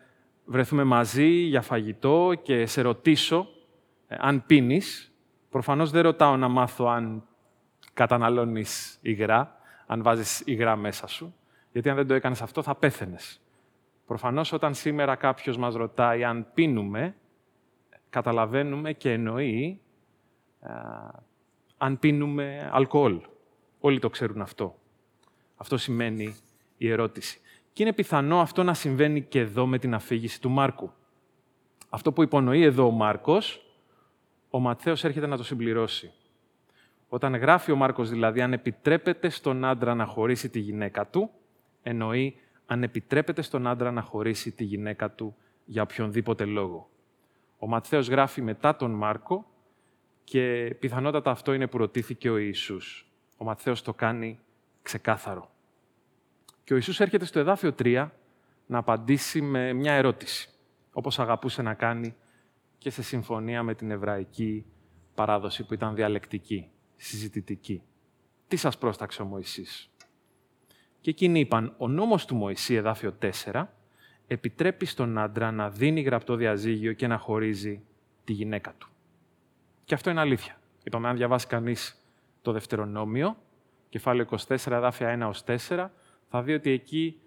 βρεθούμε 0.44 0.84
μαζί 0.84 1.26
για 1.26 1.62
φαγητό 1.62 2.32
και 2.42 2.66
σε 2.66 2.80
ρωτήσω 2.80 3.46
ε, 4.08 4.16
αν 4.18 4.46
πίνεις, 4.46 5.12
προφανώς 5.50 5.90
δεν 5.90 6.02
ρωτάω 6.02 6.36
να 6.36 6.48
μάθω 6.48 6.86
αν 6.86 7.22
καταναλώνεις 7.92 8.98
υγρά, 9.02 9.56
αν 9.86 10.02
βάζεις 10.02 10.42
υγρά 10.44 10.76
μέσα 10.76 11.06
σου, 11.06 11.34
γιατί 11.72 11.88
αν 11.88 11.96
δεν 11.96 12.06
το 12.06 12.14
έκανες 12.14 12.42
αυτό 12.42 12.62
θα 12.62 12.74
πέθαινες. 12.74 13.43
Προφανώς 14.06 14.52
όταν 14.52 14.74
σήμερα 14.74 15.16
κάποιος 15.16 15.56
μας 15.56 15.74
ρωτάει 15.74 16.24
αν 16.24 16.46
πίνουμε, 16.54 17.14
καταλαβαίνουμε 18.10 18.92
και 18.92 19.12
εννοεί 19.12 19.80
αν 21.76 21.98
πίνουμε 21.98 22.70
αλκοόλ. 22.72 23.20
Όλοι 23.80 23.98
το 23.98 24.10
ξέρουν 24.10 24.40
αυτό. 24.40 24.78
Αυτό 25.56 25.76
σημαίνει 25.76 26.36
η 26.76 26.90
ερώτηση. 26.90 27.40
Και 27.72 27.82
είναι 27.82 27.92
πιθανό 27.92 28.40
αυτό 28.40 28.62
να 28.62 28.74
συμβαίνει 28.74 29.22
και 29.22 29.40
εδώ 29.40 29.66
με 29.66 29.78
την 29.78 29.94
αφήγηση 29.94 30.40
του 30.40 30.50
Μάρκου. 30.50 30.92
Αυτό 31.88 32.12
που 32.12 32.22
υπονοεί 32.22 32.62
εδώ 32.62 32.86
ο 32.86 32.90
Μάρκος, 32.90 33.66
ο 34.50 34.58
Ματθαίος 34.58 35.04
έρχεται 35.04 35.26
να 35.26 35.36
το 35.36 35.44
συμπληρώσει. 35.44 36.12
Όταν 37.08 37.34
γράφει 37.36 37.72
ο 37.72 37.76
Μάρκος 37.76 38.10
δηλαδή 38.10 38.40
αν 38.40 38.52
επιτρέπεται 38.52 39.28
στον 39.28 39.64
άντρα 39.64 39.94
να 39.94 40.04
χωρίσει 40.04 40.48
τη 40.48 40.58
γυναίκα 40.58 41.06
του, 41.06 41.30
εννοεί 41.82 42.36
αν 42.66 42.82
επιτρέπεται 42.82 43.42
στον 43.42 43.66
άντρα 43.66 43.90
να 43.90 44.02
χωρίσει 44.02 44.50
τη 44.50 44.64
γυναίκα 44.64 45.10
του 45.10 45.36
για 45.64 45.82
οποιονδήποτε 45.82 46.44
λόγο. 46.44 46.88
Ο 47.58 47.66
Ματθαίος 47.66 48.08
γράφει 48.08 48.42
μετά 48.42 48.76
τον 48.76 48.90
Μάρκο 48.90 49.46
και 50.24 50.76
πιθανότατα 50.78 51.30
αυτό 51.30 51.52
είναι 51.52 51.66
που 51.66 51.78
ρωτήθηκε 51.78 52.30
ο 52.30 52.36
Ιησούς. 52.36 53.06
Ο 53.36 53.44
Ματθαίος 53.44 53.82
το 53.82 53.94
κάνει 53.94 54.38
ξεκάθαρο. 54.82 55.50
Και 56.64 56.72
ο 56.72 56.76
Ιησούς 56.76 57.00
έρχεται 57.00 57.24
στο 57.24 57.38
εδάφιο 57.38 57.74
3 57.78 58.08
να 58.66 58.78
απαντήσει 58.78 59.40
με 59.40 59.72
μια 59.72 59.92
ερώτηση, 59.92 60.48
όπως 60.92 61.18
αγαπούσε 61.18 61.62
να 61.62 61.74
κάνει 61.74 62.14
και 62.78 62.90
σε 62.90 63.02
συμφωνία 63.02 63.62
με 63.62 63.74
την 63.74 63.90
εβραϊκή 63.90 64.64
παράδοση 65.14 65.64
που 65.64 65.74
ήταν 65.74 65.94
διαλεκτική, 65.94 66.70
συζητητική. 66.96 67.82
Τι 68.48 68.56
σας 68.56 68.78
πρόσταξε 68.78 69.22
ο 69.22 69.24
Μωυσής. 69.24 69.90
Και 71.04 71.10
εκείνοι 71.10 71.40
είπαν, 71.40 71.74
ο 71.78 71.88
νόμος 71.88 72.26
του 72.26 72.34
Μωυσή, 72.34 72.74
εδάφιο 72.74 73.16
4, 73.52 73.64
επιτρέπει 74.26 74.86
στον 74.86 75.18
άντρα 75.18 75.50
να 75.50 75.70
δίνει 75.70 76.00
γραπτό 76.00 76.34
διαζύγιο 76.34 76.92
και 76.92 77.06
να 77.06 77.18
χωρίζει 77.18 77.82
τη 78.24 78.32
γυναίκα 78.32 78.74
του. 78.78 78.88
Και 79.84 79.94
αυτό 79.94 80.10
είναι 80.10 80.20
αλήθεια. 80.20 80.60
Είπαμε, 80.84 81.08
αν 81.08 81.16
διαβάσει 81.16 81.46
κανείς 81.46 82.04
το 82.42 82.52
Δευτερονόμιο, 82.52 83.36
κεφάλαιο 83.88 84.26
24, 84.48 84.56
εδάφια 84.66 85.32
1 85.46 85.56
4, 85.68 85.88
θα 86.30 86.42
δει 86.42 86.54
ότι 86.54 86.70
εκεί 86.70 87.20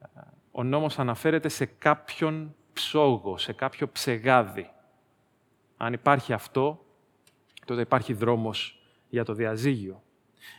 ε, 0.00 0.20
ο 0.50 0.62
νόμος 0.62 0.98
αναφέρεται 0.98 1.48
σε 1.48 1.64
κάποιον 1.64 2.54
ψόγο, 2.72 3.38
σε 3.38 3.52
κάποιο 3.52 3.88
ψεγάδι. 3.88 4.70
Αν 5.76 5.92
υπάρχει 5.92 6.32
αυτό, 6.32 6.84
τότε 7.64 7.80
υπάρχει 7.80 8.12
δρόμος 8.12 8.86
για 9.08 9.24
το 9.24 9.32
διαζύγιο. 9.32 10.02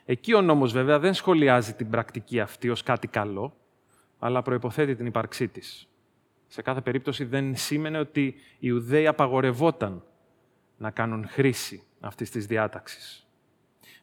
Εκεί 0.05 0.33
ο 0.33 0.41
νόμος 0.41 0.71
βέβαια 0.71 0.99
δεν 0.99 1.13
σχολιάζει 1.13 1.73
την 1.73 1.89
πρακτική 1.89 2.39
αυτή 2.39 2.69
ως 2.69 2.83
κάτι 2.83 3.07
καλό, 3.07 3.55
αλλά 4.19 4.41
προϋποθέτει 4.41 4.95
την 4.95 5.05
ύπαρξή 5.05 5.47
της. 5.47 5.87
Σε 6.47 6.61
κάθε 6.61 6.81
περίπτωση 6.81 7.23
δεν 7.23 7.55
σήμαινε 7.55 7.99
ότι 7.99 8.25
οι 8.25 8.35
Ιουδαίοι 8.59 9.07
απαγορευόταν 9.07 10.03
να 10.77 10.91
κάνουν 10.91 11.27
χρήση 11.27 11.83
αυτής 11.99 12.29
της 12.29 12.45
διάταξης. 12.45 13.27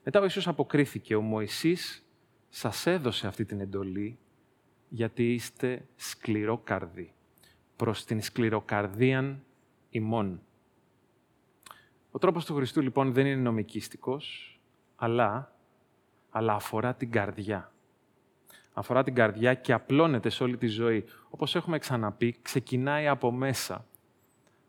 Μετά 0.04 0.20
ο 0.20 0.22
Ιησούς 0.22 0.48
αποκρίθηκε, 0.48 1.14
ο 1.14 1.20
Μωυσής 1.20 2.06
σας 2.48 2.86
έδωσε 2.86 3.26
αυτή 3.26 3.44
την 3.44 3.60
εντολή 3.60 4.18
γιατί 4.88 5.32
είστε 5.32 5.88
σκληρόκαρδοι 5.96 7.12
προς 7.76 8.04
την 8.04 8.22
σκληροκαρδίαν 8.22 9.44
ημών. 9.90 10.40
Ο 12.10 12.18
τρόπος 12.18 12.44
του 12.44 12.54
Χριστού 12.54 12.80
λοιπόν 12.80 13.12
δεν 13.12 13.26
είναι 13.26 13.40
νομικίστικος, 13.40 14.60
αλλά, 14.96 15.51
αλλά 16.32 16.54
αφορά 16.54 16.94
την 16.94 17.10
καρδιά. 17.10 17.72
Αφορά 18.72 19.02
την 19.02 19.14
καρδιά 19.14 19.54
και 19.54 19.72
απλώνεται 19.72 20.28
σε 20.28 20.42
όλη 20.42 20.56
τη 20.56 20.66
ζωή. 20.66 21.04
Όπως 21.30 21.54
έχουμε 21.54 21.78
ξαναπεί, 21.78 22.36
ξεκινάει 22.42 23.08
από 23.08 23.30
μέσα 23.30 23.86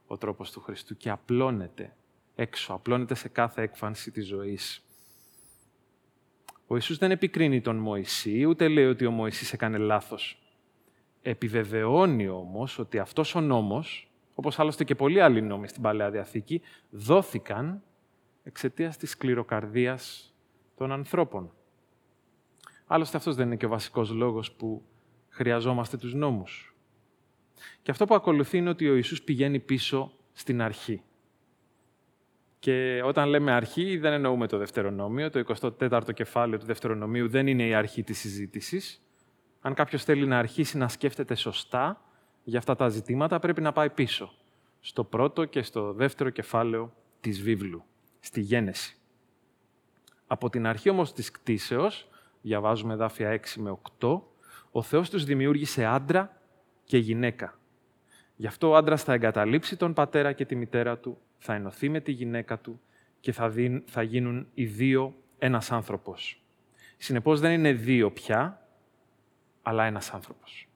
ο 0.08 0.18
τρόπος 0.18 0.52
του 0.52 0.62
Χριστού 0.62 0.98
και 0.98 1.10
απλώνεται 1.10 1.96
έξω, 2.36 2.74
απλώνεται 2.74 3.16
σε 3.16 3.28
κάθε 3.28 3.62
έκφανση 3.62 4.12
της 4.12 4.28
ζωής. 4.28 4.86
Ο 6.68 6.76
Ιησούς 6.76 6.98
δεν 6.98 7.12
επικρίνει 7.12 7.62
τον 7.62 7.76
Μωυσή, 7.76 8.46
ούτε 8.46 8.68
λέει 8.68 8.86
ότι 8.86 9.06
ο 9.06 9.12
Μωυσής 9.12 9.54
έκανε 9.54 9.78
λάθος. 9.78 10.38
Επιβεβαιώνει 11.22 12.28
όμως 12.28 12.80
ότι 12.80 13.00
αυτός 13.00 13.36
ο 13.36 13.42
νόμος, 13.42 14.12
όπως 14.34 14.60
άλλωστε 14.60 14.84
και 14.84 14.96
πολλοί 14.96 15.22
άλλοι 15.22 15.42
νόμοι 15.42 15.68
στην 15.68 15.82
Παλαιά 15.82 16.12
Διαθήκη, 16.12 16.62
δόθηκαν 16.90 17.84
εξαιτίας 18.44 18.98
της 18.98 19.10
σκληροκαρδίας 19.10 20.33
των 20.84 20.92
ανθρώπων. 20.92 21.52
Άλλωστε 22.88 23.18
αυτός 23.18 23.36
δεν 23.36 23.46
είναι 23.46 23.56
και 23.56 23.66
ο 23.66 23.70
βασικός 23.70 24.12
λόγος 24.12 24.52
που 24.52 24.84
χρειαζόμαστε 25.30 25.98
τους 25.98 26.14
νόμους. 26.14 26.76
Και 27.82 27.92
αυτό 27.92 28.06
που 28.06 28.16
ακολουθεί 28.16 28.58
είναι 28.58 28.70
ότι 28.70 28.90
ο 28.90 28.96
Ιησούς 28.96 29.22
πηγαίνει 29.22 29.60
πίσω 29.60 30.12
στην 30.34 30.62
αρχή. 30.62 31.02
Και 32.60 33.02
όταν 33.04 33.30
λέμε 33.30 33.52
αρχή, 33.52 33.98
δεν 33.98 34.14
εννοούμε 34.14 34.48
το 34.48 34.58
Δευτερονόμιο. 34.58 35.30
Το 35.30 35.40
24ο 35.40 36.14
κεφάλαιο 36.14 36.60
του 36.60 36.66
Δευτερονομίου 36.66 37.30
δεν 37.30 37.48
είναι 37.48 37.68
η 37.68 37.74
αρχή 37.74 38.04
της 38.04 38.20
συζήτησης. 38.20 39.02
Αν 39.62 39.74
κάποιος 39.74 40.04
θέλει 40.04 40.26
να 40.28 40.38
αρχίσει 40.38 40.78
να 40.78 40.88
σκέφτεται 40.88 41.36
σωστά 41.36 42.02
για 42.44 42.60
αυτά 42.60 42.76
τα 42.76 42.90
ζητήματα, 42.90 43.40
πρέπει 43.40 43.62
να 43.62 43.72
πάει 43.72 43.90
πίσω. 43.90 44.34
Στο 44.80 45.04
πρώτο 45.04 45.46
και 45.46 45.62
στο 45.62 45.94
δεύτερο 45.94 46.30
κεφάλαιο 46.30 46.94
της 47.20 47.42
βίβλου, 47.42 47.84
στη 48.20 48.42
Γένεση. 48.42 48.98
Από 50.34 50.50
την 50.50 50.68
αρχή 50.68 50.90
όμως 50.90 51.14
της 51.14 51.32
κτίσεως, 51.32 52.08
διαβάζουμε 52.42 52.96
δάφια 52.96 53.30
6 53.30 53.62
με 53.62 53.78
8, 54.00 54.22
ο 54.72 54.82
Θεός 54.82 55.10
τους 55.10 55.24
δημιούργησε 55.24 55.86
άντρα 55.86 56.42
και 56.84 56.98
γυναίκα. 56.98 57.60
Γι' 58.36 58.48
αυτό 58.48 58.70
ο 58.70 58.76
άντρας 58.76 59.04
θα 59.04 59.14
εγκαταλείψει 59.14 59.76
τον 59.78 59.94
πατέρα 59.94 60.34
και 60.34 60.46
τη 60.46 60.56
μητέρα 60.56 60.98
του, 60.98 61.18
θα 61.38 61.54
ενωθεί 61.54 61.90
με 61.90 62.00
τη 62.00 62.12
γυναίκα 62.12 62.60
του 62.60 62.82
και 63.20 63.32
θα, 63.32 63.50
δίν, 63.50 63.84
θα 63.86 64.02
γίνουν 64.02 64.48
οι 64.54 64.66
δύο 64.66 65.16
ένας 65.40 65.72
άνθρωπος. 65.72 66.42
Συνεπώς 66.98 67.40
δεν 67.40 67.52
είναι 67.52 67.72
δύο 67.72 68.12
πια, 68.12 68.68
αλλά 69.62 69.86
ένας 69.86 70.14
άνθρωπος. 70.14 70.68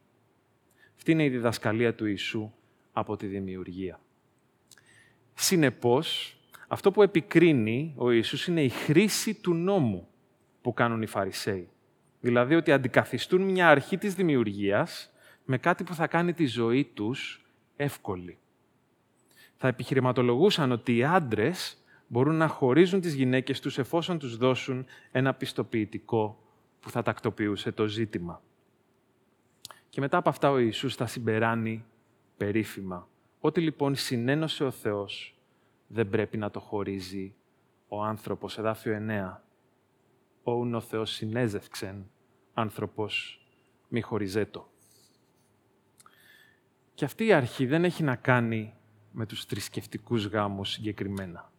Αυτή 0.96 1.12
είναι 1.12 1.24
η 1.24 1.30
διδασκαλία 1.30 1.96
του 1.96 2.06
Ιησού 2.06 2.52
από 2.94 3.16
τη 3.16 3.26
δημιουργία. 3.26 4.00
Συνεπώς, 5.34 6.37
αυτό 6.68 6.92
που 6.92 7.02
επικρίνει 7.02 7.94
ο 7.98 8.12
Ιησούς 8.12 8.48
είναι 8.48 8.64
η 8.64 8.70
χρήση 8.70 9.34
του 9.34 9.54
νόμου 9.54 10.08
που 10.62 10.74
κάνουν 10.74 11.02
οι 11.02 11.06
Φαρισαίοι. 11.06 11.70
Δηλαδή 12.20 12.56
ότι 12.56 12.72
αντικαθιστούν 12.72 13.42
μια 13.42 13.70
αρχή 13.70 13.98
της 13.98 14.14
δημιουργίας 14.14 15.12
με 15.46 15.58
κάτι 15.58 15.84
που 15.84 15.94
θα 15.94 16.08
κάνει 16.08 16.34
τη 16.34 16.46
ζωή 16.46 16.86
τους 16.86 17.46
εύκολη. 17.76 18.38
Θα 19.56 19.68
επιχειρηματολογούσαν 19.68 20.72
ότι 20.72 20.96
οι 20.96 21.04
άντρες 21.04 21.78
μπορούν 22.08 22.36
να 22.36 22.48
χωρίζουν 22.48 23.02
τις 23.02 23.14
γυναίκες 23.14 23.60
τους 23.60 23.78
εφόσον 23.78 24.20
τους 24.20 24.38
δώσουν 24.38 24.86
ένα 25.12 25.34
πιστοποιητικό 25.34 26.44
που 26.80 26.90
θα 26.90 27.02
τακτοποιούσε 27.02 27.72
το 27.72 27.88
ζήτημα. 27.88 28.42
Και 29.90 30.02
μετά 30.02 30.18
από 30.18 30.30
αυτά 30.30 30.52
ο 30.52 30.58
Ιησούς 30.58 30.96
θα 30.96 31.06
συμπεράνει 31.06 31.86
περίφημα. 32.38 33.08
Ό,τι 33.40 33.62
λοιπόν 33.62 33.96
συνένωσε 33.96 34.64
ο 34.64 34.72
Θεός 34.72 35.37
δεν 35.88 36.10
πρέπει 36.10 36.38
να 36.38 36.50
το 36.50 36.60
χωρίζει 36.60 37.36
ο 37.88 38.04
άνθρωπος. 38.04 38.58
Εδάφιο 38.58 38.98
9. 39.10 39.42
Όουν 40.44 40.76
ο 40.76 40.82
Θεός 40.82 41.12
συνέζευξεν 41.12 42.10
άνθρωπος 42.54 43.42
μη 43.88 44.02
χωριζέτο. 44.02 44.70
Και 46.94 47.06
αυτή 47.06 47.26
η 47.26 47.34
αρχή 47.34 47.66
δεν 47.66 47.84
έχει 47.84 48.04
να 48.04 48.16
κάνει 48.16 48.74
με 49.12 49.26
τους 49.26 49.46
θρησκευτικούς 49.46 50.26
γάμους 50.26 50.72
συγκεκριμένα, 50.72 51.52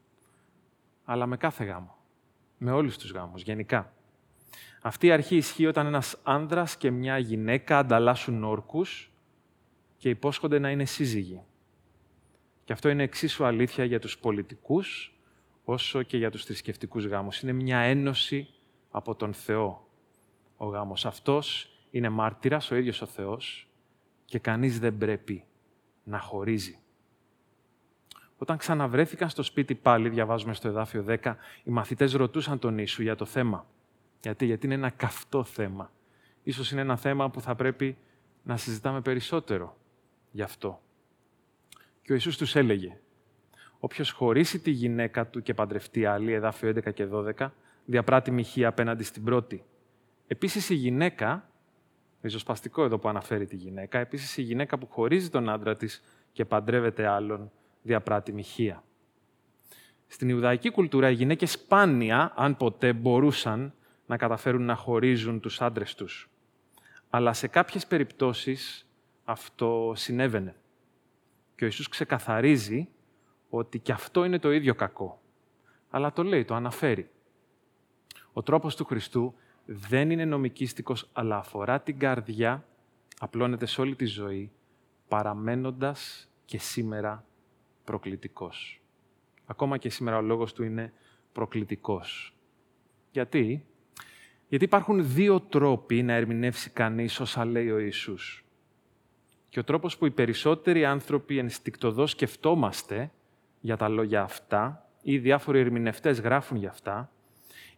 αλλά 1.04 1.26
με 1.26 1.36
κάθε 1.36 1.64
γάμο, 1.64 1.96
με 2.58 2.70
όλους 2.70 2.98
τους 2.98 3.10
γάμους 3.10 3.42
γενικά. 3.42 3.92
Αυτή 4.82 5.06
η 5.06 5.12
αρχή 5.12 5.36
ισχύει 5.36 5.66
όταν 5.66 5.86
ένας 5.86 6.20
άνδρας 6.22 6.76
και 6.76 6.90
μια 6.90 7.18
γυναίκα 7.18 7.78
ανταλλάσσουν 7.78 8.44
όρκους 8.44 9.12
και 9.96 10.08
υπόσχονται 10.08 10.58
να 10.58 10.70
είναι 10.70 10.84
σύζυγοι. 10.84 11.42
Και 12.68 12.74
αυτό 12.74 12.88
είναι 12.88 13.02
εξίσου 13.02 13.44
αλήθεια 13.44 13.84
για 13.84 14.00
τους 14.00 14.18
πολιτικούς, 14.18 15.14
όσο 15.64 16.02
και 16.02 16.16
για 16.16 16.30
τους 16.30 16.44
θρησκευτικούς 16.44 17.06
γάμους. 17.06 17.40
Είναι 17.40 17.52
μια 17.52 17.78
ένωση 17.78 18.48
από 18.90 19.14
τον 19.14 19.32
Θεό. 19.34 19.88
Ο 20.56 20.66
γάμος 20.66 21.06
αυτός 21.06 21.70
είναι 21.90 22.08
μάρτυρας, 22.08 22.70
ο 22.70 22.76
ίδιος 22.76 23.02
ο 23.02 23.06
Θεός, 23.06 23.68
και 24.24 24.38
κανείς 24.38 24.78
δεν 24.78 24.98
πρέπει 24.98 25.44
να 26.04 26.18
χωρίζει. 26.18 26.78
Όταν 28.38 28.56
ξαναβρέθηκαν 28.56 29.28
στο 29.28 29.42
σπίτι 29.42 29.74
πάλι, 29.74 30.08
διαβάζουμε 30.08 30.54
στο 30.54 30.68
εδάφιο 30.68 31.02
10, 31.02 31.36
οι 31.64 31.70
μαθητές 31.70 32.12
ρωτούσαν 32.12 32.58
τον 32.58 32.78
Ιησού 32.78 33.02
για 33.02 33.14
το 33.14 33.24
θέμα. 33.24 33.66
Γιατί, 34.20 34.44
Γιατί 34.44 34.66
είναι 34.66 34.74
ένα 34.74 34.90
καυτό 34.90 35.44
θέμα. 35.44 35.92
Ίσως 36.42 36.70
είναι 36.70 36.80
ένα 36.80 36.96
θέμα 36.96 37.30
που 37.30 37.40
θα 37.40 37.54
πρέπει 37.54 37.96
να 38.42 38.56
συζητάμε 38.56 39.00
περισσότερο 39.00 39.76
γι' 40.30 40.42
αυτό. 40.42 40.80
Και 42.08 42.14
ο 42.14 42.16
Ιησούς 42.16 42.36
τους 42.36 42.56
έλεγε, 42.56 42.96
όποιος 43.78 44.10
χωρίσει 44.10 44.58
τη 44.58 44.70
γυναίκα 44.70 45.26
του 45.26 45.42
και 45.42 45.54
παντρευτεί 45.54 46.04
άλλη, 46.04 46.32
εδάφιο 46.32 46.68
11 46.68 46.94
και 46.94 47.08
12, 47.12 47.50
διαπράττει 47.84 48.30
μοιχεία 48.30 48.68
απέναντι 48.68 49.02
στην 49.02 49.24
πρώτη. 49.24 49.64
Επίσης 50.26 50.70
η 50.70 50.74
γυναίκα, 50.74 51.50
ριζοσπαστικό 52.22 52.84
εδώ 52.84 52.98
που 52.98 53.08
αναφέρει 53.08 53.46
τη 53.46 53.56
γυναίκα, 53.56 53.98
επίσης 53.98 54.36
η 54.36 54.42
γυναίκα 54.42 54.78
που 54.78 54.86
χωρίζει 54.86 55.30
τον 55.30 55.48
άντρα 55.48 55.76
της 55.76 56.02
και 56.32 56.44
παντρεύεται 56.44 57.06
άλλον, 57.06 57.50
διαπράττει 57.82 58.32
μοιχεία. 58.32 58.84
Στην 60.06 60.28
Ιουδαϊκή 60.28 60.70
κουλτούρα 60.70 61.10
οι 61.10 61.14
γυναίκες 61.14 61.50
σπάνια, 61.50 62.32
αν 62.36 62.56
ποτέ, 62.56 62.92
μπορούσαν 62.92 63.74
να 64.06 64.16
καταφέρουν 64.16 64.62
να 64.62 64.74
χωρίζουν 64.74 65.40
τους 65.40 65.60
άντρες 65.60 65.94
τους. 65.94 66.30
Αλλά 67.10 67.32
σε 67.32 67.46
κάποιες 67.46 67.86
περιπτώσεις 67.86 68.86
αυτό 69.24 69.92
συνέβαινε. 69.96 70.54
Και 71.58 71.64
ο 71.64 71.66
Ιησούς 71.66 71.88
ξεκαθαρίζει 71.88 72.88
ότι 73.48 73.78
και 73.78 73.92
αυτό 73.92 74.24
είναι 74.24 74.38
το 74.38 74.52
ίδιο 74.52 74.74
κακό. 74.74 75.20
Αλλά 75.90 76.12
το 76.12 76.22
λέει, 76.22 76.44
το 76.44 76.54
αναφέρει. 76.54 77.10
Ο 78.32 78.42
τρόπος 78.42 78.76
του 78.76 78.84
Χριστού 78.84 79.34
δεν 79.64 80.10
είναι 80.10 80.24
νομικίστικος, 80.24 81.08
αλλά 81.12 81.36
αφορά 81.36 81.80
την 81.80 81.98
καρδιά, 81.98 82.66
απλώνεται 83.18 83.66
σε 83.66 83.80
όλη 83.80 83.94
τη 83.94 84.04
ζωή, 84.04 84.50
παραμένοντας 85.08 86.28
και 86.44 86.58
σήμερα 86.58 87.24
προκλητικός. 87.84 88.80
Ακόμα 89.46 89.78
και 89.78 89.90
σήμερα 89.90 90.16
ο 90.16 90.22
λόγος 90.22 90.52
του 90.52 90.62
είναι 90.62 90.92
προκλητικός. 91.32 92.34
Γιατί; 93.10 93.64
Γιατί 94.48 94.64
υπάρχουν 94.64 95.12
δύο 95.12 95.40
τρόποι 95.40 96.02
να 96.02 96.12
ερμηνεύσει 96.12 96.70
κανείς 96.70 97.20
όσα 97.20 97.44
λέει 97.44 97.70
ο 97.70 97.78
Ιησούς. 97.78 98.44
Και 99.48 99.58
ο 99.58 99.64
τρόπος 99.64 99.98
που 99.98 100.06
οι 100.06 100.10
περισσότεροι 100.10 100.84
άνθρωποι 100.84 101.38
ενστικτοδός 101.38 102.10
σκεφτόμαστε 102.10 103.10
για 103.60 103.76
τα 103.76 103.88
λόγια 103.88 104.22
αυτά, 104.22 104.88
ή 105.02 105.18
διάφοροι 105.18 105.58
ερμηνευτές 105.58 106.20
γράφουν 106.20 106.56
για 106.56 106.68
αυτά, 106.68 107.10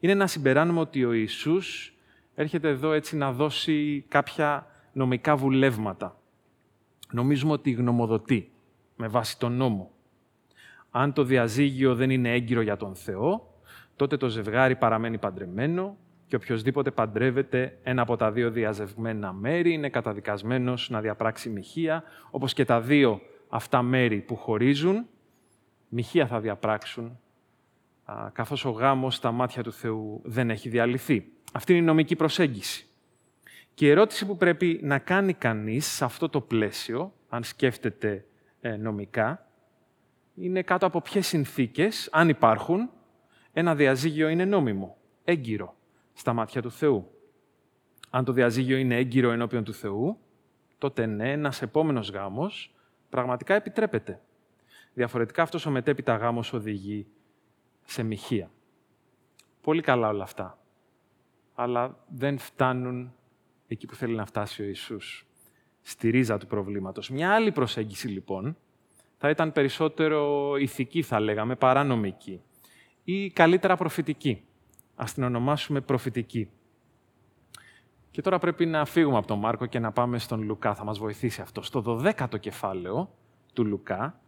είναι 0.00 0.14
να 0.14 0.26
συμπεράνουμε 0.26 0.80
ότι 0.80 1.04
ο 1.04 1.12
Ιησούς 1.12 1.94
έρχεται 2.34 2.68
εδώ 2.68 2.92
έτσι 2.92 3.16
να 3.16 3.32
δώσει 3.32 4.04
κάποια 4.08 4.66
νομικά 4.92 5.36
βουλεύματα. 5.36 6.20
Νομίζουμε 7.10 7.52
ότι 7.52 7.70
γνωμοδοτεί 7.70 8.50
με 8.96 9.08
βάση 9.08 9.38
τον 9.38 9.52
νόμο. 9.52 9.90
Αν 10.90 11.12
το 11.12 11.24
διαζύγιο 11.24 11.94
δεν 11.94 12.10
είναι 12.10 12.32
έγκυρο 12.32 12.60
για 12.60 12.76
τον 12.76 12.94
Θεό, 12.94 13.54
τότε 13.96 14.16
το 14.16 14.28
ζευγάρι 14.28 14.76
παραμένει 14.76 15.18
παντρεμένο 15.18 15.96
και 16.30 16.36
οποιοδήποτε 16.36 16.90
παντρεύεται 16.90 17.78
ένα 17.82 18.02
από 18.02 18.16
τα 18.16 18.32
δύο 18.32 18.50
διαζευμένα 18.50 19.32
μέρη 19.32 19.72
είναι 19.72 19.88
καταδικασμένος 19.88 20.90
να 20.90 21.00
διαπράξει 21.00 21.48
μοιχεία, 21.48 22.02
όπως 22.30 22.52
και 22.52 22.64
τα 22.64 22.80
δύο 22.80 23.20
αυτά 23.48 23.82
μέρη 23.82 24.20
που 24.20 24.36
χωρίζουν, 24.36 25.06
μοιχεία 25.88 26.26
θα 26.26 26.40
διαπράξουν, 26.40 27.18
καθώς 28.32 28.64
ο 28.64 28.70
γάμος 28.70 29.14
στα 29.14 29.32
μάτια 29.32 29.62
του 29.62 29.72
Θεού 29.72 30.20
δεν 30.24 30.50
έχει 30.50 30.68
διαλυθεί. 30.68 31.32
Αυτή 31.52 31.72
είναι 31.72 31.82
η 31.82 31.84
νομική 31.84 32.16
προσέγγιση. 32.16 32.86
Και 33.74 33.86
η 33.86 33.90
ερώτηση 33.90 34.26
που 34.26 34.36
πρέπει 34.36 34.80
να 34.82 34.98
κάνει 34.98 35.32
κανείς 35.32 35.86
σε 35.86 36.04
αυτό 36.04 36.28
το 36.28 36.40
πλαίσιο, 36.40 37.12
αν 37.28 37.42
σκέφτεται 37.42 38.24
ε, 38.60 38.76
νομικά, 38.76 39.46
είναι 40.34 40.62
κάτω 40.62 40.86
από 40.86 41.00
ποιες 41.00 41.26
συνθήκες, 41.26 42.08
αν 42.12 42.28
υπάρχουν, 42.28 42.90
ένα 43.52 43.74
διαζύγιο 43.74 44.28
είναι 44.28 44.44
νόμιμο, 44.44 44.96
έγκυρο, 45.24 45.78
στα 46.12 46.32
μάτια 46.32 46.62
του 46.62 46.70
Θεού. 46.70 47.10
Αν 48.10 48.24
το 48.24 48.32
διαζύγιο 48.32 48.76
είναι 48.76 48.96
έγκυρο 48.96 49.30
ενώπιον 49.30 49.64
του 49.64 49.72
Θεού, 49.72 50.18
τότε 50.78 51.06
ναι, 51.06 51.32
ένας 51.32 51.62
επόμενος 51.62 52.10
γάμος 52.10 52.74
πραγματικά 53.08 53.54
επιτρέπεται. 53.54 54.20
Διαφορετικά 54.94 55.42
αυτός 55.42 55.66
ο 55.66 55.70
μετέπειτα 55.70 56.16
γάμος 56.16 56.52
οδηγεί 56.52 57.06
σε 57.84 58.02
μοιχεία. 58.02 58.50
Πολύ 59.60 59.82
καλά 59.82 60.08
όλα 60.08 60.22
αυτά. 60.22 60.58
Αλλά 61.54 62.04
δεν 62.08 62.38
φτάνουν 62.38 63.14
εκεί 63.66 63.86
που 63.86 63.94
θέλει 63.94 64.14
να 64.14 64.26
φτάσει 64.26 64.62
ο 64.62 64.64
Ιησούς, 64.64 65.26
στη 65.82 66.10
ρίζα 66.10 66.38
του 66.38 66.46
προβλήματος. 66.46 67.10
Μια 67.10 67.34
άλλη 67.34 67.52
προσέγγιση, 67.52 68.08
λοιπόν, 68.08 68.56
θα 69.18 69.30
ήταν 69.30 69.52
περισσότερο 69.52 70.56
ηθική, 70.56 71.02
θα 71.02 71.20
λέγαμε, 71.20 71.54
παρά 71.56 71.84
νομική. 71.84 72.42
Ή 73.04 73.30
καλύτερα 73.30 73.76
προφητική. 73.76 74.44
Ας 75.02 75.14
την 75.14 75.22
ονομάσουμε 75.22 75.80
προφητική. 75.80 76.50
Και 78.10 78.22
τώρα 78.22 78.38
πρέπει 78.38 78.66
να 78.66 78.84
φύγουμε 78.84 79.16
από 79.16 79.26
τον 79.26 79.38
Μάρκο 79.38 79.66
και 79.66 79.78
να 79.78 79.92
πάμε 79.92 80.18
στον 80.18 80.42
Λουκά. 80.42 80.74
Θα 80.74 80.84
μας 80.84 80.98
βοηθήσει 80.98 81.40
αυτό. 81.40 81.62
Στο 81.62 81.84
12ο 81.86 82.40
κεφάλαιο 82.40 83.10
του 83.52 83.66
Λουκά 83.66 84.20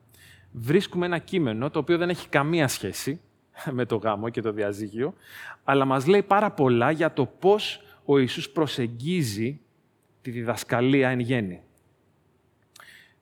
βρίσκουμε 0.52 1.06
ένα 1.06 1.18
κείμενο 1.18 1.70
το 1.70 1.78
οποίο 1.78 1.98
δεν 1.98 2.08
έχει 2.08 2.28
καμία 2.28 2.68
σχέση 2.68 3.20
με 3.76 3.84
το 3.84 3.96
γάμο 3.96 4.28
και 4.28 4.40
το 4.40 4.52
διαζύγιο, 4.52 5.14
αλλά 5.64 5.84
μας 5.84 6.06
λέει 6.06 6.22
πάρα 6.22 6.50
πολλά 6.50 6.90
για 6.90 7.12
το 7.12 7.26
πώς 7.26 7.80
ο 8.04 8.18
Ιησούς 8.18 8.50
προσεγγίζει 8.50 9.60
τη 10.22 10.30
διδασκαλία 10.30 11.08
εν 11.08 11.20
γέννη. 11.20 11.62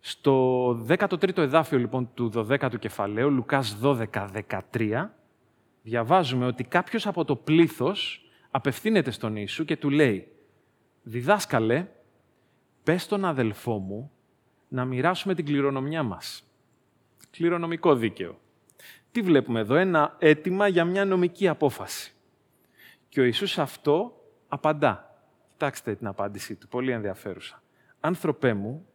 Στο 0.00 0.68
13ο 0.86 1.38
εδάφιο 1.38 1.78
λοιπόν 1.78 2.10
του 2.14 2.32
12ου 2.34 2.78
κεφαλαίου, 2.78 3.30
Λουκάς 3.30 3.78
12-13, 3.82 5.08
διαβάζουμε 5.82 6.46
ότι 6.46 6.64
κάποιος 6.64 7.06
από 7.06 7.24
το 7.24 7.36
πλήθος 7.36 8.24
απευθύνεται 8.50 9.10
στον 9.10 9.36
Ιησού 9.36 9.64
και 9.64 9.76
του 9.76 9.90
λέει 9.90 10.32
«Διδάσκαλε, 11.02 11.86
πες 12.82 13.02
στον 13.02 13.24
αδελφό 13.24 13.78
μου 13.78 14.10
να 14.68 14.84
μοιράσουμε 14.84 15.34
την 15.34 15.44
κληρονομιά 15.44 16.02
μας». 16.02 16.44
Κληρονομικό 17.30 17.94
δίκαιο. 17.94 18.38
Τι 19.12 19.22
βλέπουμε 19.22 19.60
εδώ, 19.60 19.74
ένα 19.74 20.16
αίτημα 20.18 20.68
για 20.68 20.84
μια 20.84 21.04
νομική 21.04 21.48
απόφαση. 21.48 22.14
Και 23.08 23.20
ο 23.20 23.24
Ιησούς 23.24 23.58
αυτό 23.58 24.22
απαντά. 24.48 25.24
Κοιτάξτε 25.50 25.94
την 25.94 26.06
απάντησή 26.06 26.54
του, 26.54 26.68
πολύ 26.68 26.90
ενδιαφέρουσα. 26.90 27.62
«Άνθρωπέ 28.00 28.54
μου, 28.54 28.86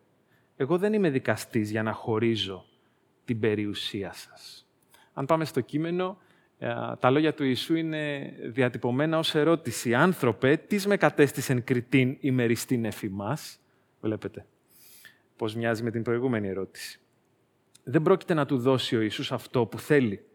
εγώ 0.56 0.78
δεν 0.78 0.94
είμαι 0.94 1.10
δικαστής 1.10 1.72
για 1.72 1.84
να 1.84 1.92
χωρίζω 1.92 2.66
την 3.26 3.40
περιουσία 3.40 4.14
σας». 4.14 4.68
Αν 5.14 5.26
πάμε 5.26 5.46
στο 5.46 5.62
κείμενο, 5.62 6.18
ε, 6.20 6.25
τα 7.00 7.10
λόγια 7.10 7.34
του 7.34 7.44
Ιησού 7.44 7.76
είναι 7.76 8.34
διατυπωμένα 8.44 9.18
ως 9.18 9.36
ερώτηση. 9.36 9.94
«Άνθρωπε, 9.94 10.58
τι 10.58 10.88
με 10.88 10.98
κατέστησεν 10.98 11.64
κριτήν 11.64 12.18
ημεριστήν 12.20 12.86
εφημάς» 12.86 13.60
Βλέπετε 14.06 14.46
πώς 15.36 15.56
μοιάζει 15.56 15.84
με 15.84 15.92
την 15.92 16.04
προηγούμενη 16.04 16.48
ερώτηση. 16.48 17.00
Δεν 17.84 18.02
πρόκειται 18.02 18.34
να 18.34 18.46
του 18.46 18.58
δώσει 18.58 18.96
ο 18.96 19.02
Ιησούς 19.02 19.32
αυτό 19.32 19.66
που 19.66 19.80
θέλει. 19.80 20.26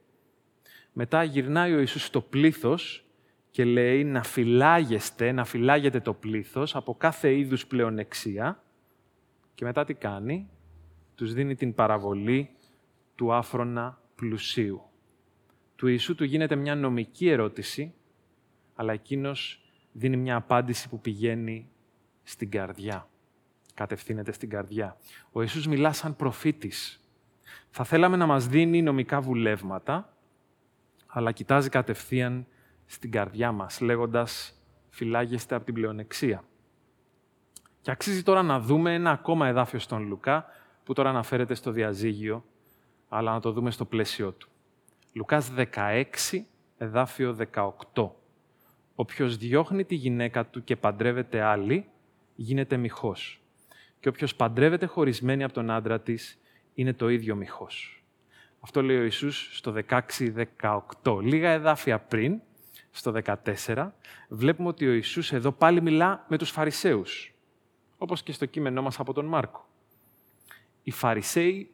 Μετά 0.92 1.22
γυρνάει 1.22 1.74
ο 1.74 1.78
Ιησούς 1.78 2.04
στο 2.04 2.20
πλήθος 2.20 3.04
και 3.50 3.64
λέει 3.64 4.04
να 4.04 4.22
φυλάγεστε, 4.22 5.32
να 5.32 5.44
φυλάγετε 5.44 6.00
το 6.00 6.14
πλήθος 6.14 6.76
από 6.76 6.94
κάθε 6.94 7.34
είδους 7.34 7.66
πλεονεξία 7.66 8.62
και 9.54 9.64
μετά 9.64 9.84
τι 9.84 9.94
κάνει, 9.94 10.48
τους 11.14 11.32
δίνει 11.34 11.54
την 11.54 11.74
παραβολή 11.74 12.50
του 13.14 13.32
άφρονα 13.32 14.00
πλουσίου 14.14 14.89
του 15.80 15.86
Ιησού 15.86 16.14
του 16.14 16.24
γίνεται 16.24 16.56
μια 16.56 16.74
νομική 16.74 17.28
ερώτηση, 17.28 17.94
αλλά 18.74 18.92
εκείνος 18.92 19.62
δίνει 19.92 20.16
μια 20.16 20.36
απάντηση 20.36 20.88
που 20.88 21.00
πηγαίνει 21.00 21.68
στην 22.22 22.50
καρδιά. 22.50 23.08
Κατευθύνεται 23.74 24.32
στην 24.32 24.48
καρδιά. 24.48 24.96
Ο 25.32 25.40
Ιησούς 25.40 25.66
μιλά 25.66 25.92
σαν 25.92 26.16
προφήτης. 26.16 27.00
Θα 27.70 27.84
θέλαμε 27.84 28.16
να 28.16 28.26
μας 28.26 28.46
δίνει 28.46 28.82
νομικά 28.82 29.20
βουλεύματα, 29.20 30.16
αλλά 31.06 31.32
κοιτάζει 31.32 31.68
κατευθείαν 31.68 32.46
στην 32.86 33.10
καρδιά 33.10 33.52
μας, 33.52 33.80
λέγοντας 33.80 34.60
«φυλάγεστε 34.88 35.54
από 35.54 35.64
την 35.64 35.74
πλεονεξία». 35.74 36.44
Και 37.80 37.90
αξίζει 37.90 38.22
τώρα 38.22 38.42
να 38.42 38.60
δούμε 38.60 38.94
ένα 38.94 39.10
ακόμα 39.10 39.46
εδάφιο 39.46 39.78
στον 39.78 40.06
Λουκά, 40.06 40.46
που 40.84 40.92
τώρα 40.92 41.08
αναφέρεται 41.08 41.54
στο 41.54 41.70
διαζύγιο, 41.70 42.44
αλλά 43.08 43.32
να 43.32 43.40
το 43.40 43.52
δούμε 43.52 43.70
στο 43.70 43.84
πλαίσιο 43.84 44.32
του. 44.32 44.50
Λουκάς 45.12 45.50
16, 45.74 46.44
εδάφιο 46.78 47.36
18. 47.94 48.10
Όποιος 48.94 49.36
διώχνει 49.36 49.84
τη 49.84 49.94
γυναίκα 49.94 50.46
του 50.46 50.64
και 50.64 50.76
παντρεύεται 50.76 51.40
άλλη, 51.40 51.88
γίνεται 52.34 52.76
μοιχός. 52.76 53.42
Και 54.00 54.08
όποιος 54.08 54.34
παντρεύεται 54.34 54.86
χωρισμένη 54.86 55.44
από 55.44 55.52
τον 55.52 55.70
άντρα 55.70 56.00
της, 56.00 56.38
είναι 56.74 56.92
το 56.92 57.08
ίδιο 57.08 57.34
μοιχός. 57.34 58.04
Αυτό 58.60 58.82
λέει 58.82 58.96
ο 58.96 59.02
Ιησούς 59.02 59.56
στο 59.56 59.72
16-18. 59.72 61.20
Λίγα 61.22 61.50
εδάφια 61.50 61.98
πριν, 61.98 62.40
στο 62.90 63.12
14, 63.12 63.94
βλέπουμε 64.28 64.68
ότι 64.68 64.86
ο 64.86 64.92
Ιησούς 64.92 65.32
εδώ 65.32 65.52
πάλι 65.52 65.82
μιλά 65.82 66.24
με 66.28 66.38
τους 66.38 66.50
Φαρισαίους, 66.50 67.34
όπως 67.98 68.22
και 68.22 68.32
στο 68.32 68.46
κείμενό 68.46 68.82
μας 68.82 69.00
από 69.00 69.12
τον 69.12 69.24
Μάρκο. 69.24 69.68
Οι 70.82 70.90
Φαρισαίοι 70.90 71.70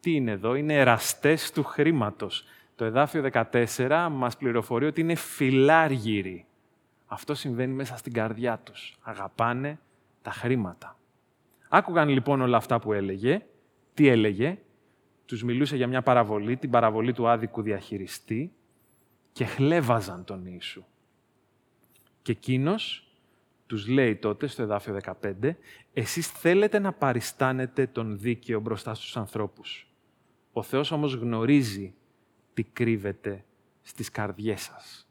τι 0.00 0.14
είναι 0.14 0.30
εδώ, 0.30 0.54
είναι 0.54 0.74
εραστές 0.74 1.50
του 1.52 1.64
χρήματος. 1.64 2.44
Το 2.80 2.86
εδάφιο 2.86 3.30
14 3.32 4.08
μας 4.10 4.36
πληροφορεί 4.36 4.86
ότι 4.86 5.00
είναι 5.00 5.14
φιλάργυροι. 5.14 6.46
Αυτό 7.06 7.34
συμβαίνει 7.34 7.72
μέσα 7.72 7.96
στην 7.96 8.12
καρδιά 8.12 8.58
τους. 8.58 8.98
Αγαπάνε 9.02 9.78
τα 10.22 10.30
χρήματα. 10.30 10.98
Άκουγαν 11.68 12.08
λοιπόν 12.08 12.40
όλα 12.40 12.56
αυτά 12.56 12.80
που 12.80 12.92
έλεγε. 12.92 13.42
Τι 13.94 14.08
έλεγε; 14.08 14.58
Τους 15.26 15.42
μιλούσε 15.42 15.76
για 15.76 15.86
μια 15.86 16.02
παραβολή, 16.02 16.56
την 16.56 16.70
παραβολή 16.70 17.12
του 17.12 17.28
άδικου 17.28 17.62
διαχειριστή 17.62 18.52
και 19.32 19.44
χλέβαζαν 19.44 20.24
τον 20.24 20.46
Ιησού. 20.46 20.84
Και 22.22 22.32
εκείνος 22.32 23.08
τους 23.66 23.88
λέει 23.88 24.16
τότε 24.16 24.46
στο 24.46 24.62
εδάφιο 24.62 24.98
15 25.22 25.56
«Εσείς 25.92 26.28
θέλετε 26.28 26.78
να 26.78 26.92
παριστάνετε 26.92 27.86
τον 27.86 28.18
δίκαιο 28.18 28.60
μπροστά 28.60 28.94
στους 28.94 29.16
ανθρώπους. 29.16 29.88
Ο 30.52 30.62
Θεός 30.62 30.90
όμως 30.90 31.14
γνωρίζει 31.14 31.94
τι 32.54 32.62
κρύβεται 32.62 33.44
στις 33.82 34.10
καρδιές 34.10 34.60
σας. 34.60 35.08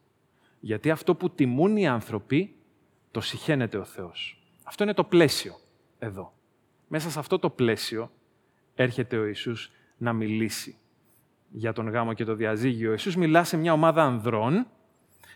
Γιατί 0.59 0.89
αυτό 0.91 1.15
που 1.15 1.29
τιμούν 1.29 1.77
οι 1.77 1.87
άνθρωποι, 1.87 2.55
το 3.11 3.21
συχαίνεται 3.21 3.77
ο 3.77 3.83
Θεός. 3.83 4.43
Αυτό 4.63 4.83
είναι 4.83 4.93
το 4.93 5.03
πλαίσιο 5.03 5.55
εδώ. 5.99 6.33
Μέσα 6.87 7.09
σε 7.09 7.19
αυτό 7.19 7.39
το 7.39 7.49
πλαίσιο 7.49 8.11
έρχεται 8.75 9.17
ο 9.17 9.25
Ιησούς 9.25 9.71
να 9.97 10.13
μιλήσει 10.13 10.77
για 11.49 11.73
τον 11.73 11.89
γάμο 11.89 12.13
και 12.13 12.23
το 12.23 12.35
διαζύγιο. 12.35 12.89
Ο 12.89 12.91
Ιησούς 12.91 13.15
μιλά 13.15 13.43
σε 13.43 13.57
μια 13.57 13.73
ομάδα 13.73 14.03
ανδρών 14.03 14.67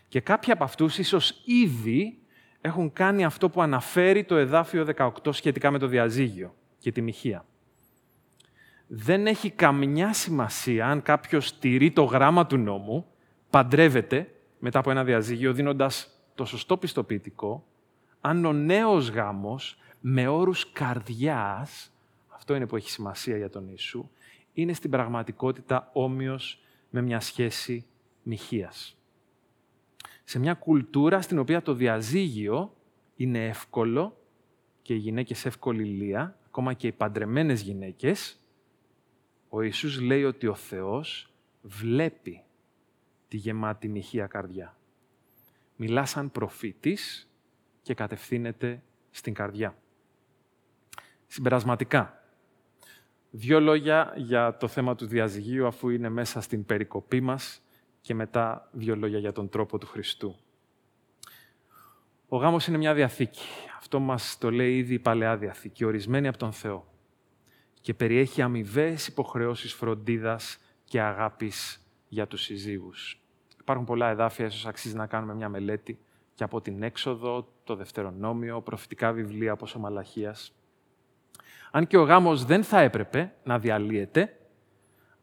και 0.08 0.20
κάποιοι 0.20 0.52
από 0.52 0.64
αυτούς 0.64 0.98
ίσως 0.98 1.42
ήδη 1.44 2.18
έχουν 2.60 2.92
κάνει 2.92 3.24
αυτό 3.24 3.50
που 3.50 3.62
αναφέρει 3.62 4.24
το 4.24 4.36
εδάφιο 4.36 4.86
18 4.96 5.10
σχετικά 5.30 5.70
με 5.70 5.78
το 5.78 5.86
διαζύγιο 5.86 6.54
και 6.78 6.92
τη 6.92 7.00
μοιχεία 7.00 7.44
δεν 8.86 9.26
έχει 9.26 9.50
καμιά 9.50 10.12
σημασία 10.12 10.86
αν 10.86 11.02
κάποιος 11.02 11.58
τηρεί 11.58 11.90
το 11.90 12.02
γράμμα 12.02 12.46
του 12.46 12.56
νόμου, 12.56 13.06
παντρεύεται 13.50 14.30
μετά 14.58 14.78
από 14.78 14.90
ένα 14.90 15.04
διαζύγιο 15.04 15.52
δίνοντας 15.52 16.08
το 16.34 16.44
σωστό 16.44 16.76
πιστοποιητικό, 16.76 17.66
αν 18.20 18.44
ο 18.44 18.52
νέος 18.52 19.08
γάμος 19.08 19.78
με 20.00 20.26
όρους 20.26 20.72
καρδιάς, 20.72 21.92
αυτό 22.28 22.54
είναι 22.54 22.66
που 22.66 22.76
έχει 22.76 22.90
σημασία 22.90 23.36
για 23.36 23.50
τον 23.50 23.68
Ιησού, 23.68 24.10
είναι 24.52 24.72
στην 24.72 24.90
πραγματικότητα 24.90 25.90
όμοιος 25.92 26.62
με 26.90 27.02
μια 27.02 27.20
σχέση 27.20 27.86
μοιχείας. 28.22 28.98
Σε 30.24 30.38
μια 30.38 30.54
κουλτούρα 30.54 31.20
στην 31.20 31.38
οποία 31.38 31.62
το 31.62 31.74
διαζύγιο 31.74 32.74
είναι 33.16 33.46
εύκολο 33.46 34.16
και 34.82 34.94
οι 34.94 34.98
γυναίκες 34.98 35.44
εύκολη 35.44 35.84
λία, 35.84 36.38
ακόμα 36.46 36.72
και 36.72 36.86
οι 36.86 36.92
παντρεμένες 36.92 37.60
γυναίκες, 37.60 38.38
ο 39.56 39.62
Ιησούς 39.62 40.00
λέει 40.00 40.24
ότι 40.24 40.46
ο 40.46 40.54
Θεός 40.54 41.32
βλέπει 41.62 42.42
τη 43.28 43.36
γεμάτη 43.36 43.88
μοιχεία 43.88 44.26
καρδιά. 44.26 44.76
Μιλά 45.76 46.04
σαν 46.04 46.30
προφήτης 46.30 47.30
και 47.82 47.94
κατευθύνεται 47.94 48.82
στην 49.10 49.34
καρδιά. 49.34 49.76
Συμπερασματικά, 51.26 52.22
δύο 53.30 53.60
λόγια 53.60 54.12
για 54.16 54.56
το 54.56 54.68
θέμα 54.68 54.94
του 54.94 55.06
διαζυγίου 55.06 55.66
αφού 55.66 55.88
είναι 55.88 56.08
μέσα 56.08 56.40
στην 56.40 56.64
περικοπή 56.64 57.20
μας 57.20 57.62
και 58.00 58.14
μετά 58.14 58.68
δύο 58.72 58.96
λόγια 58.96 59.18
για 59.18 59.32
τον 59.32 59.48
τρόπο 59.48 59.78
του 59.78 59.86
Χριστού. 59.86 60.36
Ο 62.28 62.36
γάμος 62.36 62.66
είναι 62.66 62.78
μια 62.78 62.94
διαθήκη. 62.94 63.46
Αυτό 63.78 64.00
μας 64.00 64.38
το 64.38 64.50
λέει 64.50 64.76
ήδη 64.76 64.94
η 64.94 64.98
Παλαιά 64.98 65.36
Διαθήκη, 65.36 65.84
ορισμένη 65.84 66.28
από 66.28 66.38
τον 66.38 66.52
Θεό 66.52 66.93
και 67.84 67.94
περιέχει 67.94 68.42
αμοιβές 68.42 69.06
υποχρεώσεις 69.06 69.72
φροντίδας 69.72 70.58
και 70.84 71.00
αγάπης 71.00 71.86
για 72.08 72.26
τους 72.26 72.42
συζύγους. 72.42 73.20
Υπάρχουν 73.60 73.84
πολλά 73.84 74.08
εδάφια, 74.08 74.46
ίσως 74.46 74.66
αξίζει 74.66 74.94
να 74.94 75.06
κάνουμε 75.06 75.34
μια 75.34 75.48
μελέτη 75.48 75.98
και 76.34 76.44
από 76.44 76.60
την 76.60 76.82
έξοδο, 76.82 77.52
το 77.64 77.76
Δευτερονόμιο, 77.76 78.60
προφητικά 78.60 79.12
βιβλία 79.12 79.52
όπως 79.52 79.74
ο 79.74 79.78
Μαλαχίας. 79.78 80.54
Αν 81.70 81.86
και 81.86 81.96
ο 81.96 82.02
γάμος 82.02 82.44
δεν 82.44 82.64
θα 82.64 82.80
έπρεπε 82.80 83.34
να 83.44 83.58
διαλύεται, 83.58 84.36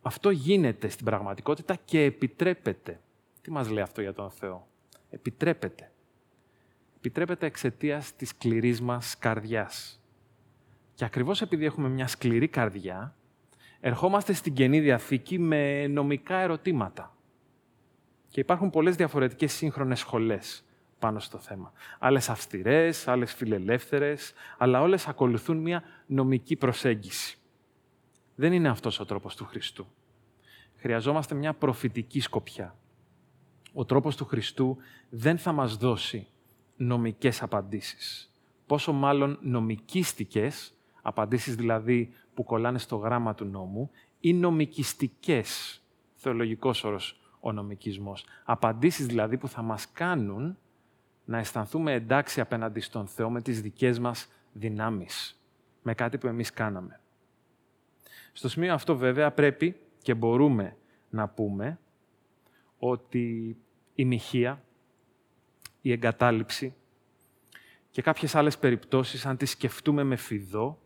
αυτό 0.02 0.30
γίνεται 0.30 0.90
στην 0.90 1.06
πραγματικότητα 1.06 1.76
και 1.86 2.04
επιτρέπεται. 2.04 3.00
Τι 3.42 3.52
μας 3.52 3.70
λέει 3.70 3.84
αυτό 3.84 4.02
για 4.02 4.14
τον 4.14 4.30
Θεό; 4.30 4.68
Επιτρέπεται. 5.10 5.92
Επιτρέπεται 6.98 7.46
εξαιτίας 7.46 8.16
της 8.16 8.30
σκληρής 8.30 8.82
μας 8.82 9.18
καρδιάς. 9.18 10.01
Και 11.02 11.08
ακριβώς 11.08 11.42
επειδή 11.42 11.66
έχουμε 11.66 11.90
μια 11.90 12.08
σκληρή 12.08 12.48
καρδιά, 12.48 13.16
ερχόμαστε 13.80 14.34
στην 14.34 14.54
Καινή 14.54 14.80
Διαθήκη 14.80 15.40
με 15.40 15.88
νομικά 15.88 16.38
ερωτήματα. 16.38 17.16
Και 18.30 18.40
υπάρχουν 18.40 18.70
πολλές 18.70 18.96
διαφορετικές 18.96 19.54
σύγχρονες 19.54 20.00
σχολές 20.00 20.64
πάνω 21.00 21.20
στο 21.20 21.38
θέμα. 21.38 21.72
Άλλες 22.00 22.30
αυστηρές, 22.30 23.08
άλλες 23.08 23.34
φιλελεύθερες, 23.34 24.34
αλλά 24.58 24.82
όλες 24.82 25.08
ακολουθούν 25.08 25.58
μια 25.58 25.84
νομική 26.06 26.56
προσέγγιση. 26.56 27.38
Δεν 28.36 28.54
είναι 28.54 28.70
αυτός 28.70 29.00
ο 29.00 29.06
τρόπος 29.06 29.36
του 29.36 29.46
Χριστού. 29.46 29.88
Χρειαζόμαστε 30.76 31.36
μια 31.36 31.54
προφητική 31.54 32.20
σκοπιά. 32.20 32.76
Ο 33.74 33.86
τρόπος 33.86 34.16
του 34.16 34.26
Χριστού 34.26 34.78
δεν 35.10 35.38
θα 35.38 35.52
μας 35.52 35.76
δώσει 35.76 36.28
νομικές 36.76 37.42
απαντήσεις. 37.42 38.34
Πόσο 38.66 38.94
μάλλον 38.94 39.38
νομικίστικες, 39.42 40.76
απαντήσεις 41.02 41.56
δηλαδή 41.56 42.14
που 42.34 42.44
κολλάνε 42.44 42.78
στο 42.78 42.96
γράμμα 42.96 43.36
του 43.36 43.46
νόμου, 43.46 43.92
ή 44.20 44.34
νομικιστικές, 44.34 45.82
θεολογικός 46.16 46.84
όρος 46.84 47.22
ο 47.40 47.52
νομικισμός. 47.52 48.26
Απαντήσεις 48.44 49.06
δηλαδή 49.06 49.38
που 49.38 49.48
θα 49.48 49.62
μας 49.62 49.92
κάνουν 49.92 50.58
να 51.26 51.38
αισθανθούμε 51.38 51.94
εντάξει 51.94 52.42
απέναντι 52.42 52.80
στον 52.80 53.08
Θεό 53.08 53.30
με 53.30 53.42
τις 53.42 53.62
δικές 53.62 54.00
μας 54.00 54.28
δυνάμεις, 54.54 55.42
με 55.82 55.94
κάτι 55.94 56.18
που 56.18 56.28
εμείς 56.28 56.54
κάναμε. 56.54 57.00
Στο 58.34 58.50
σημείο 58.50 58.74
αυτό 58.74 58.98
βέβαια 58.98 59.32
πρέπει 59.32 59.76
και 60.02 60.14
μπορούμε 60.14 60.78
να 61.10 61.28
πούμε 61.28 61.80
ότι 62.78 63.58
η 63.96 64.06
μοιχεία, 64.06 64.64
η 65.82 65.92
εγκατάλειψη 65.92 66.76
και 67.92 68.02
κάποιες 68.02 68.36
άλλες 68.36 68.58
περιπτώσεις, 68.58 69.26
αν 69.26 69.38
τις 69.38 69.50
σκεφτούμε 69.50 70.04
με 70.04 70.16
φιδό, 70.16 70.80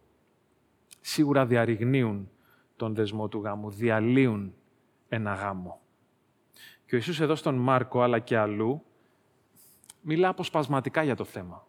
σίγουρα 1.08 1.46
διαρριγνύουν 1.46 2.30
τον 2.76 2.96
δεσμό 2.96 3.28
του 3.28 3.39
γάμου, 3.39 3.72
διαλύουν 3.72 4.54
ένα 5.10 5.34
γάμο. 5.34 5.82
Και 6.86 6.96
ο 6.96 6.98
Ιησούς 6.98 7.20
εδώ 7.20 7.36
στον 7.36 7.56
Μάρκο, 7.56 8.02
αλλά 8.02 8.20
και 8.20 8.38
αλλού, 8.38 8.84
μιλά 10.02 10.28
αποσπασματικά 10.28 11.04
για 11.04 11.15
το 11.15 11.24
θέμα. 11.24 11.68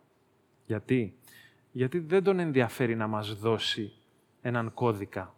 Γιατί; 0.66 1.18
Γιατί 1.72 1.98
δεν 1.98 2.22
τον 2.22 2.38
ενδιαφέρει 2.38 2.96
να 2.96 3.06
μας 3.06 3.34
δώσει 3.34 3.92
έναν 4.40 4.74
κώδικα 4.74 5.34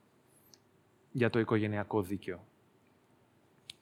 για 1.11 1.31
το 1.31 1.39
οικογενειακό 1.39 2.03
δίκαιο. 2.03 2.47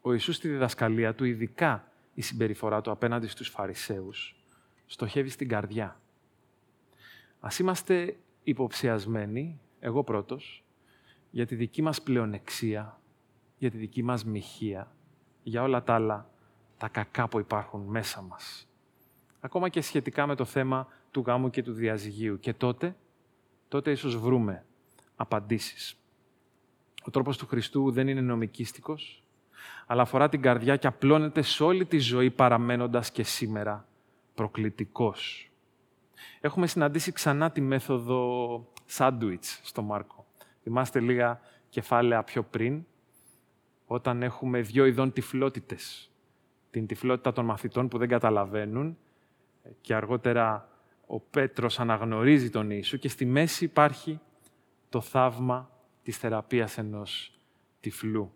Ο 0.01 0.13
Ιησούς 0.13 0.37
στη 0.37 0.49
διδασκαλία 0.49 1.15
του, 1.15 1.25
ειδικά 1.25 1.93
η 2.15 2.23
συμπεριφορά 2.23 2.81
του 2.81 2.91
απέναντι 2.91 3.27
στους 3.27 3.49
Φαρισαίους, 3.49 4.45
στοχεύει 4.87 5.29
στην 5.29 5.49
καρδιά. 5.49 6.01
Ας 7.41 7.59
είμαστε 7.59 8.17
υποψιασμένοι, 8.43 9.61
εγώ 9.87 10.05
πρώτος, 10.05 10.65
για 11.31 11.47
τη 11.47 11.55
δική 11.55 11.83
μας 11.83 12.03
πλεονεξία, 12.03 13.01
για 13.59 13.71
τη 13.71 13.77
δική 13.77 14.03
μας 14.03 14.25
μοιχεία, 14.25 14.93
για 15.43 15.63
όλα 15.63 15.83
τα 15.83 15.95
άλλα, 15.95 16.31
τα 16.79 16.89
κακά 16.89 17.29
που 17.29 17.39
υπάρχουν 17.39 17.81
μέσα 17.81 18.23
μας. 18.23 18.69
Ακόμα 19.41 19.69
και 19.69 19.81
σχετικά 19.81 20.27
με 20.27 20.35
το 20.35 20.45
θέμα 20.45 20.89
του 21.11 21.21
γάμου 21.27 21.51
και 21.51 21.63
του 21.63 21.73
διαζυγίου. 21.73 22.39
Και 22.39 22.53
τότε, 22.53 22.97
τότε 23.69 23.91
ίσως 23.91 24.17
βρούμε 24.17 24.65
απαντήσεις. 25.17 25.97
Ο 27.05 27.11
τρόπος 27.11 27.37
του 27.37 27.47
Χριστού 27.47 27.91
δεν 27.91 28.09
είναι 28.09 28.21
νομικίστικος, 28.21 29.23
αλλά 29.87 30.03
αφορά 30.03 30.29
την 30.29 30.43
καρδιά 30.43 30.77
και 30.77 30.87
απλώνεται 30.87 31.43
σε 31.43 31.63
όλη 31.63 31.87
τη 31.87 31.99
ζωή 31.99 32.31
παραμένοντας 32.31 33.11
και 33.11 33.23
σήμερα 33.23 33.89
προκλητικός. 34.35 35.51
Έχουμε 36.41 36.67
συναντήσει 36.67 37.13
ξανά 37.13 37.51
τη 37.51 37.61
μέθοδο 37.61 38.67
σάντουιτς 38.85 39.61
στο 39.63 39.83
Μάρκο. 39.83 40.27
Θυμάστε 40.63 41.01
λίγα 41.01 41.41
κεφάλαια 41.69 42.23
πιο 42.23 42.43
πριν, 42.43 42.85
όταν 43.87 44.23
έχουμε 44.23 44.61
δύο 44.61 44.85
ειδών 44.85 45.13
τυφλότητες. 45.13 46.11
Την 46.71 46.87
τυφλότητα 46.87 47.33
των 47.33 47.45
μαθητών 47.45 47.89
που 47.89 47.99
δεν 47.99 48.09
καταλαβαίνουν 48.09 48.99
και 49.81 49.95
αργότερα 49.95 50.69
ο 51.07 51.21
Πέτρος 51.21 51.81
αναγνωρίζει 51.81 52.51
τον 52.51 52.71
Ιησού 52.71 52.99
και 52.99 53.09
στη 53.09 53.25
μέση 53.25 53.65
υπάρχει 53.65 54.21
το 54.89 55.01
θαύμα 55.01 55.71
της 56.03 56.17
θεραπείας 56.17 56.79
ενός 56.79 57.39
τυφλού. 57.81 58.33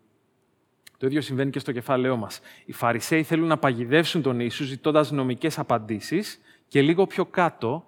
Το 0.96 1.06
ίδιο 1.06 1.20
συμβαίνει 1.20 1.50
και 1.50 1.58
στο 1.58 1.72
κεφάλαιό 1.72 2.16
μας. 2.16 2.40
Οι 2.64 2.72
Φαρισαίοι 2.72 3.22
θέλουν 3.22 3.48
να 3.48 3.58
παγιδεύσουν 3.58 4.22
τον 4.22 4.40
Ιησού 4.40 4.64
ζητώντας 4.64 5.10
νομικές 5.10 5.58
απαντήσεις 5.58 6.40
και 6.70 6.82
λίγο 6.82 7.06
πιο 7.06 7.26
κάτω 7.26 7.86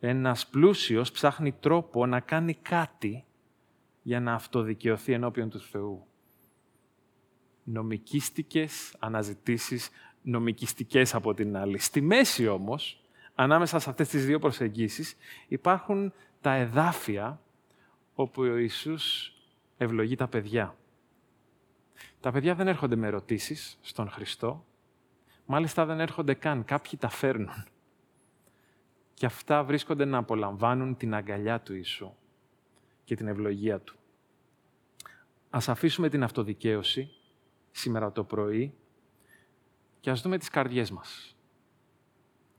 ένας 0.00 0.46
πλούσιος 0.46 1.12
ψάχνει 1.12 1.52
τρόπο 1.52 2.06
να 2.06 2.20
κάνει 2.20 2.54
κάτι 2.54 3.24
για 4.02 4.20
να 4.20 4.34
αυτοδικαιωθεί 4.34 5.12
ενώπιον 5.12 5.50
του 5.50 5.60
Θεού. 5.60 6.06
Νομικίστικες 7.64 8.94
αναζητήσεις, 8.98 9.90
νομικιστικές 10.22 11.14
από 11.14 11.34
την 11.34 11.56
άλλη. 11.56 11.78
Στη 11.78 12.00
μέση 12.00 12.46
όμως, 12.46 13.04
ανάμεσα 13.34 13.78
σε 13.78 13.90
αυτές 13.90 14.08
τις 14.08 14.26
δύο 14.26 14.38
προσεγγίσεις, 14.38 15.16
υπάρχουν 15.48 16.12
τα 16.40 16.54
εδάφια 16.54 17.40
όπου 18.14 18.42
ο 18.42 18.56
Ιησούς 18.56 19.32
ευλογεί 19.76 20.14
τα 20.14 20.28
παιδιά. 20.28 20.76
Τα 22.20 22.30
παιδιά 22.30 22.54
δεν 22.54 22.68
έρχονται 22.68 22.96
με 22.96 23.06
ερωτήσεις 23.06 23.78
στον 23.80 24.10
Χριστό. 24.10 24.64
Μάλιστα 25.46 25.84
δεν 25.84 26.00
έρχονται 26.00 26.34
καν. 26.34 26.64
Κάποιοι 26.64 26.98
τα 26.98 27.08
φέρνουν. 27.08 27.66
Και 29.22 29.28
αυτά 29.28 29.64
βρίσκονται 29.64 30.04
να 30.04 30.18
απολαμβάνουν 30.18 30.96
την 30.96 31.14
αγκαλιά 31.14 31.60
του 31.60 31.74
Ιησού 31.74 32.14
και 33.04 33.14
την 33.14 33.28
ευλογία 33.28 33.80
Του. 33.80 33.96
Ας 35.50 35.68
αφήσουμε 35.68 36.08
την 36.08 36.22
αυτοδικαίωση 36.22 37.10
σήμερα 37.70 38.12
το 38.12 38.24
πρωί 38.24 38.74
και 40.00 40.10
ας 40.10 40.22
δούμε 40.22 40.38
τις 40.38 40.48
καρδιές 40.48 40.90
μας. 40.90 41.36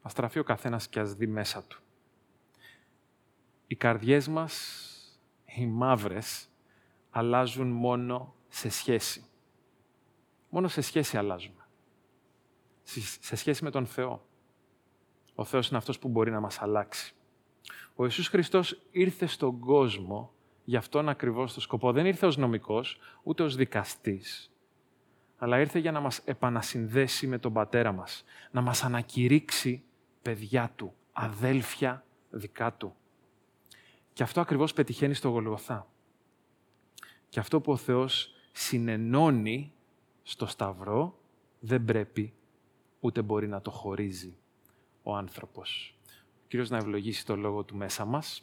Ας 0.01 0.11
στραφεί 0.11 0.39
ο 0.39 0.43
καθένας 0.43 0.87
και 0.87 0.99
ας 0.99 1.13
δει 1.13 1.27
μέσα 1.27 1.63
του. 1.63 1.81
Οι 3.67 3.75
καρδιές 3.75 4.27
μας, 4.27 4.53
οι 5.45 5.65
μαύρες, 5.65 6.49
αλλάζουν 7.09 7.67
μόνο 7.67 8.35
σε 8.49 8.69
σχέση. 8.69 9.25
Μόνο 10.49 10.67
σε 10.67 10.81
σχέση 10.81 11.17
αλλάζουμε. 11.17 11.67
Σε 13.19 13.35
σχέση 13.35 13.63
με 13.63 13.69
τον 13.69 13.85
Θεό. 13.85 14.31
Ο 15.35 15.43
Θεός 15.43 15.69
είναι 15.69 15.77
αυτός 15.77 15.99
που 15.99 16.07
μπορεί 16.07 16.31
να 16.31 16.39
μας 16.39 16.61
αλλάξει. 16.61 17.13
Ο 17.95 18.03
Ιησούς 18.03 18.27
Χριστός 18.27 18.81
ήρθε 18.91 19.25
στον 19.25 19.59
κόσμο 19.59 20.31
για 20.63 20.79
αυτόν 20.79 21.09
ακριβώς 21.09 21.53
το 21.53 21.61
σκοπό. 21.61 21.91
Δεν 21.91 22.05
ήρθε 22.05 22.25
ως 22.25 22.37
νομικός, 22.37 22.97
ούτε 23.23 23.43
ως 23.43 23.55
δικαστής, 23.55 24.51
αλλά 25.37 25.59
ήρθε 25.59 25.79
για 25.79 25.91
να 25.91 25.99
μας 25.99 26.17
επανασυνδέσει 26.17 27.27
με 27.27 27.37
τον 27.37 27.53
Πατέρα 27.53 27.91
μας, 27.91 28.23
να 28.51 28.61
μας 28.61 28.83
ανακηρύξει 28.83 29.83
παιδιά 30.21 30.71
Του, 30.75 30.93
αδέλφια 31.11 32.05
δικά 32.29 32.73
Του. 32.73 32.95
Και 34.13 34.23
αυτό 34.23 34.41
ακριβώς 34.41 34.73
πετυχαίνει 34.73 35.13
στο 35.13 35.29
Γολγοθά. 35.29 35.87
Και 37.29 37.39
αυτό 37.39 37.61
που 37.61 37.71
ο 37.71 37.77
Θεός 37.77 38.35
συνενώνει 38.51 39.73
στο 40.23 40.45
Σταυρό 40.45 41.17
δεν 41.59 41.85
πρέπει 41.85 42.33
ούτε 42.99 43.21
μπορεί 43.21 43.47
να 43.47 43.61
το 43.61 43.71
χωρίζει 43.71 44.37
ο 45.03 45.15
άνθρωπος. 45.15 45.95
Ο 46.43 46.45
Κύριος 46.47 46.69
να 46.69 46.77
ευλογήσει 46.77 47.25
το 47.25 47.35
λόγο 47.35 47.63
του 47.63 47.75
μέσα 47.75 48.05
μας 48.05 48.41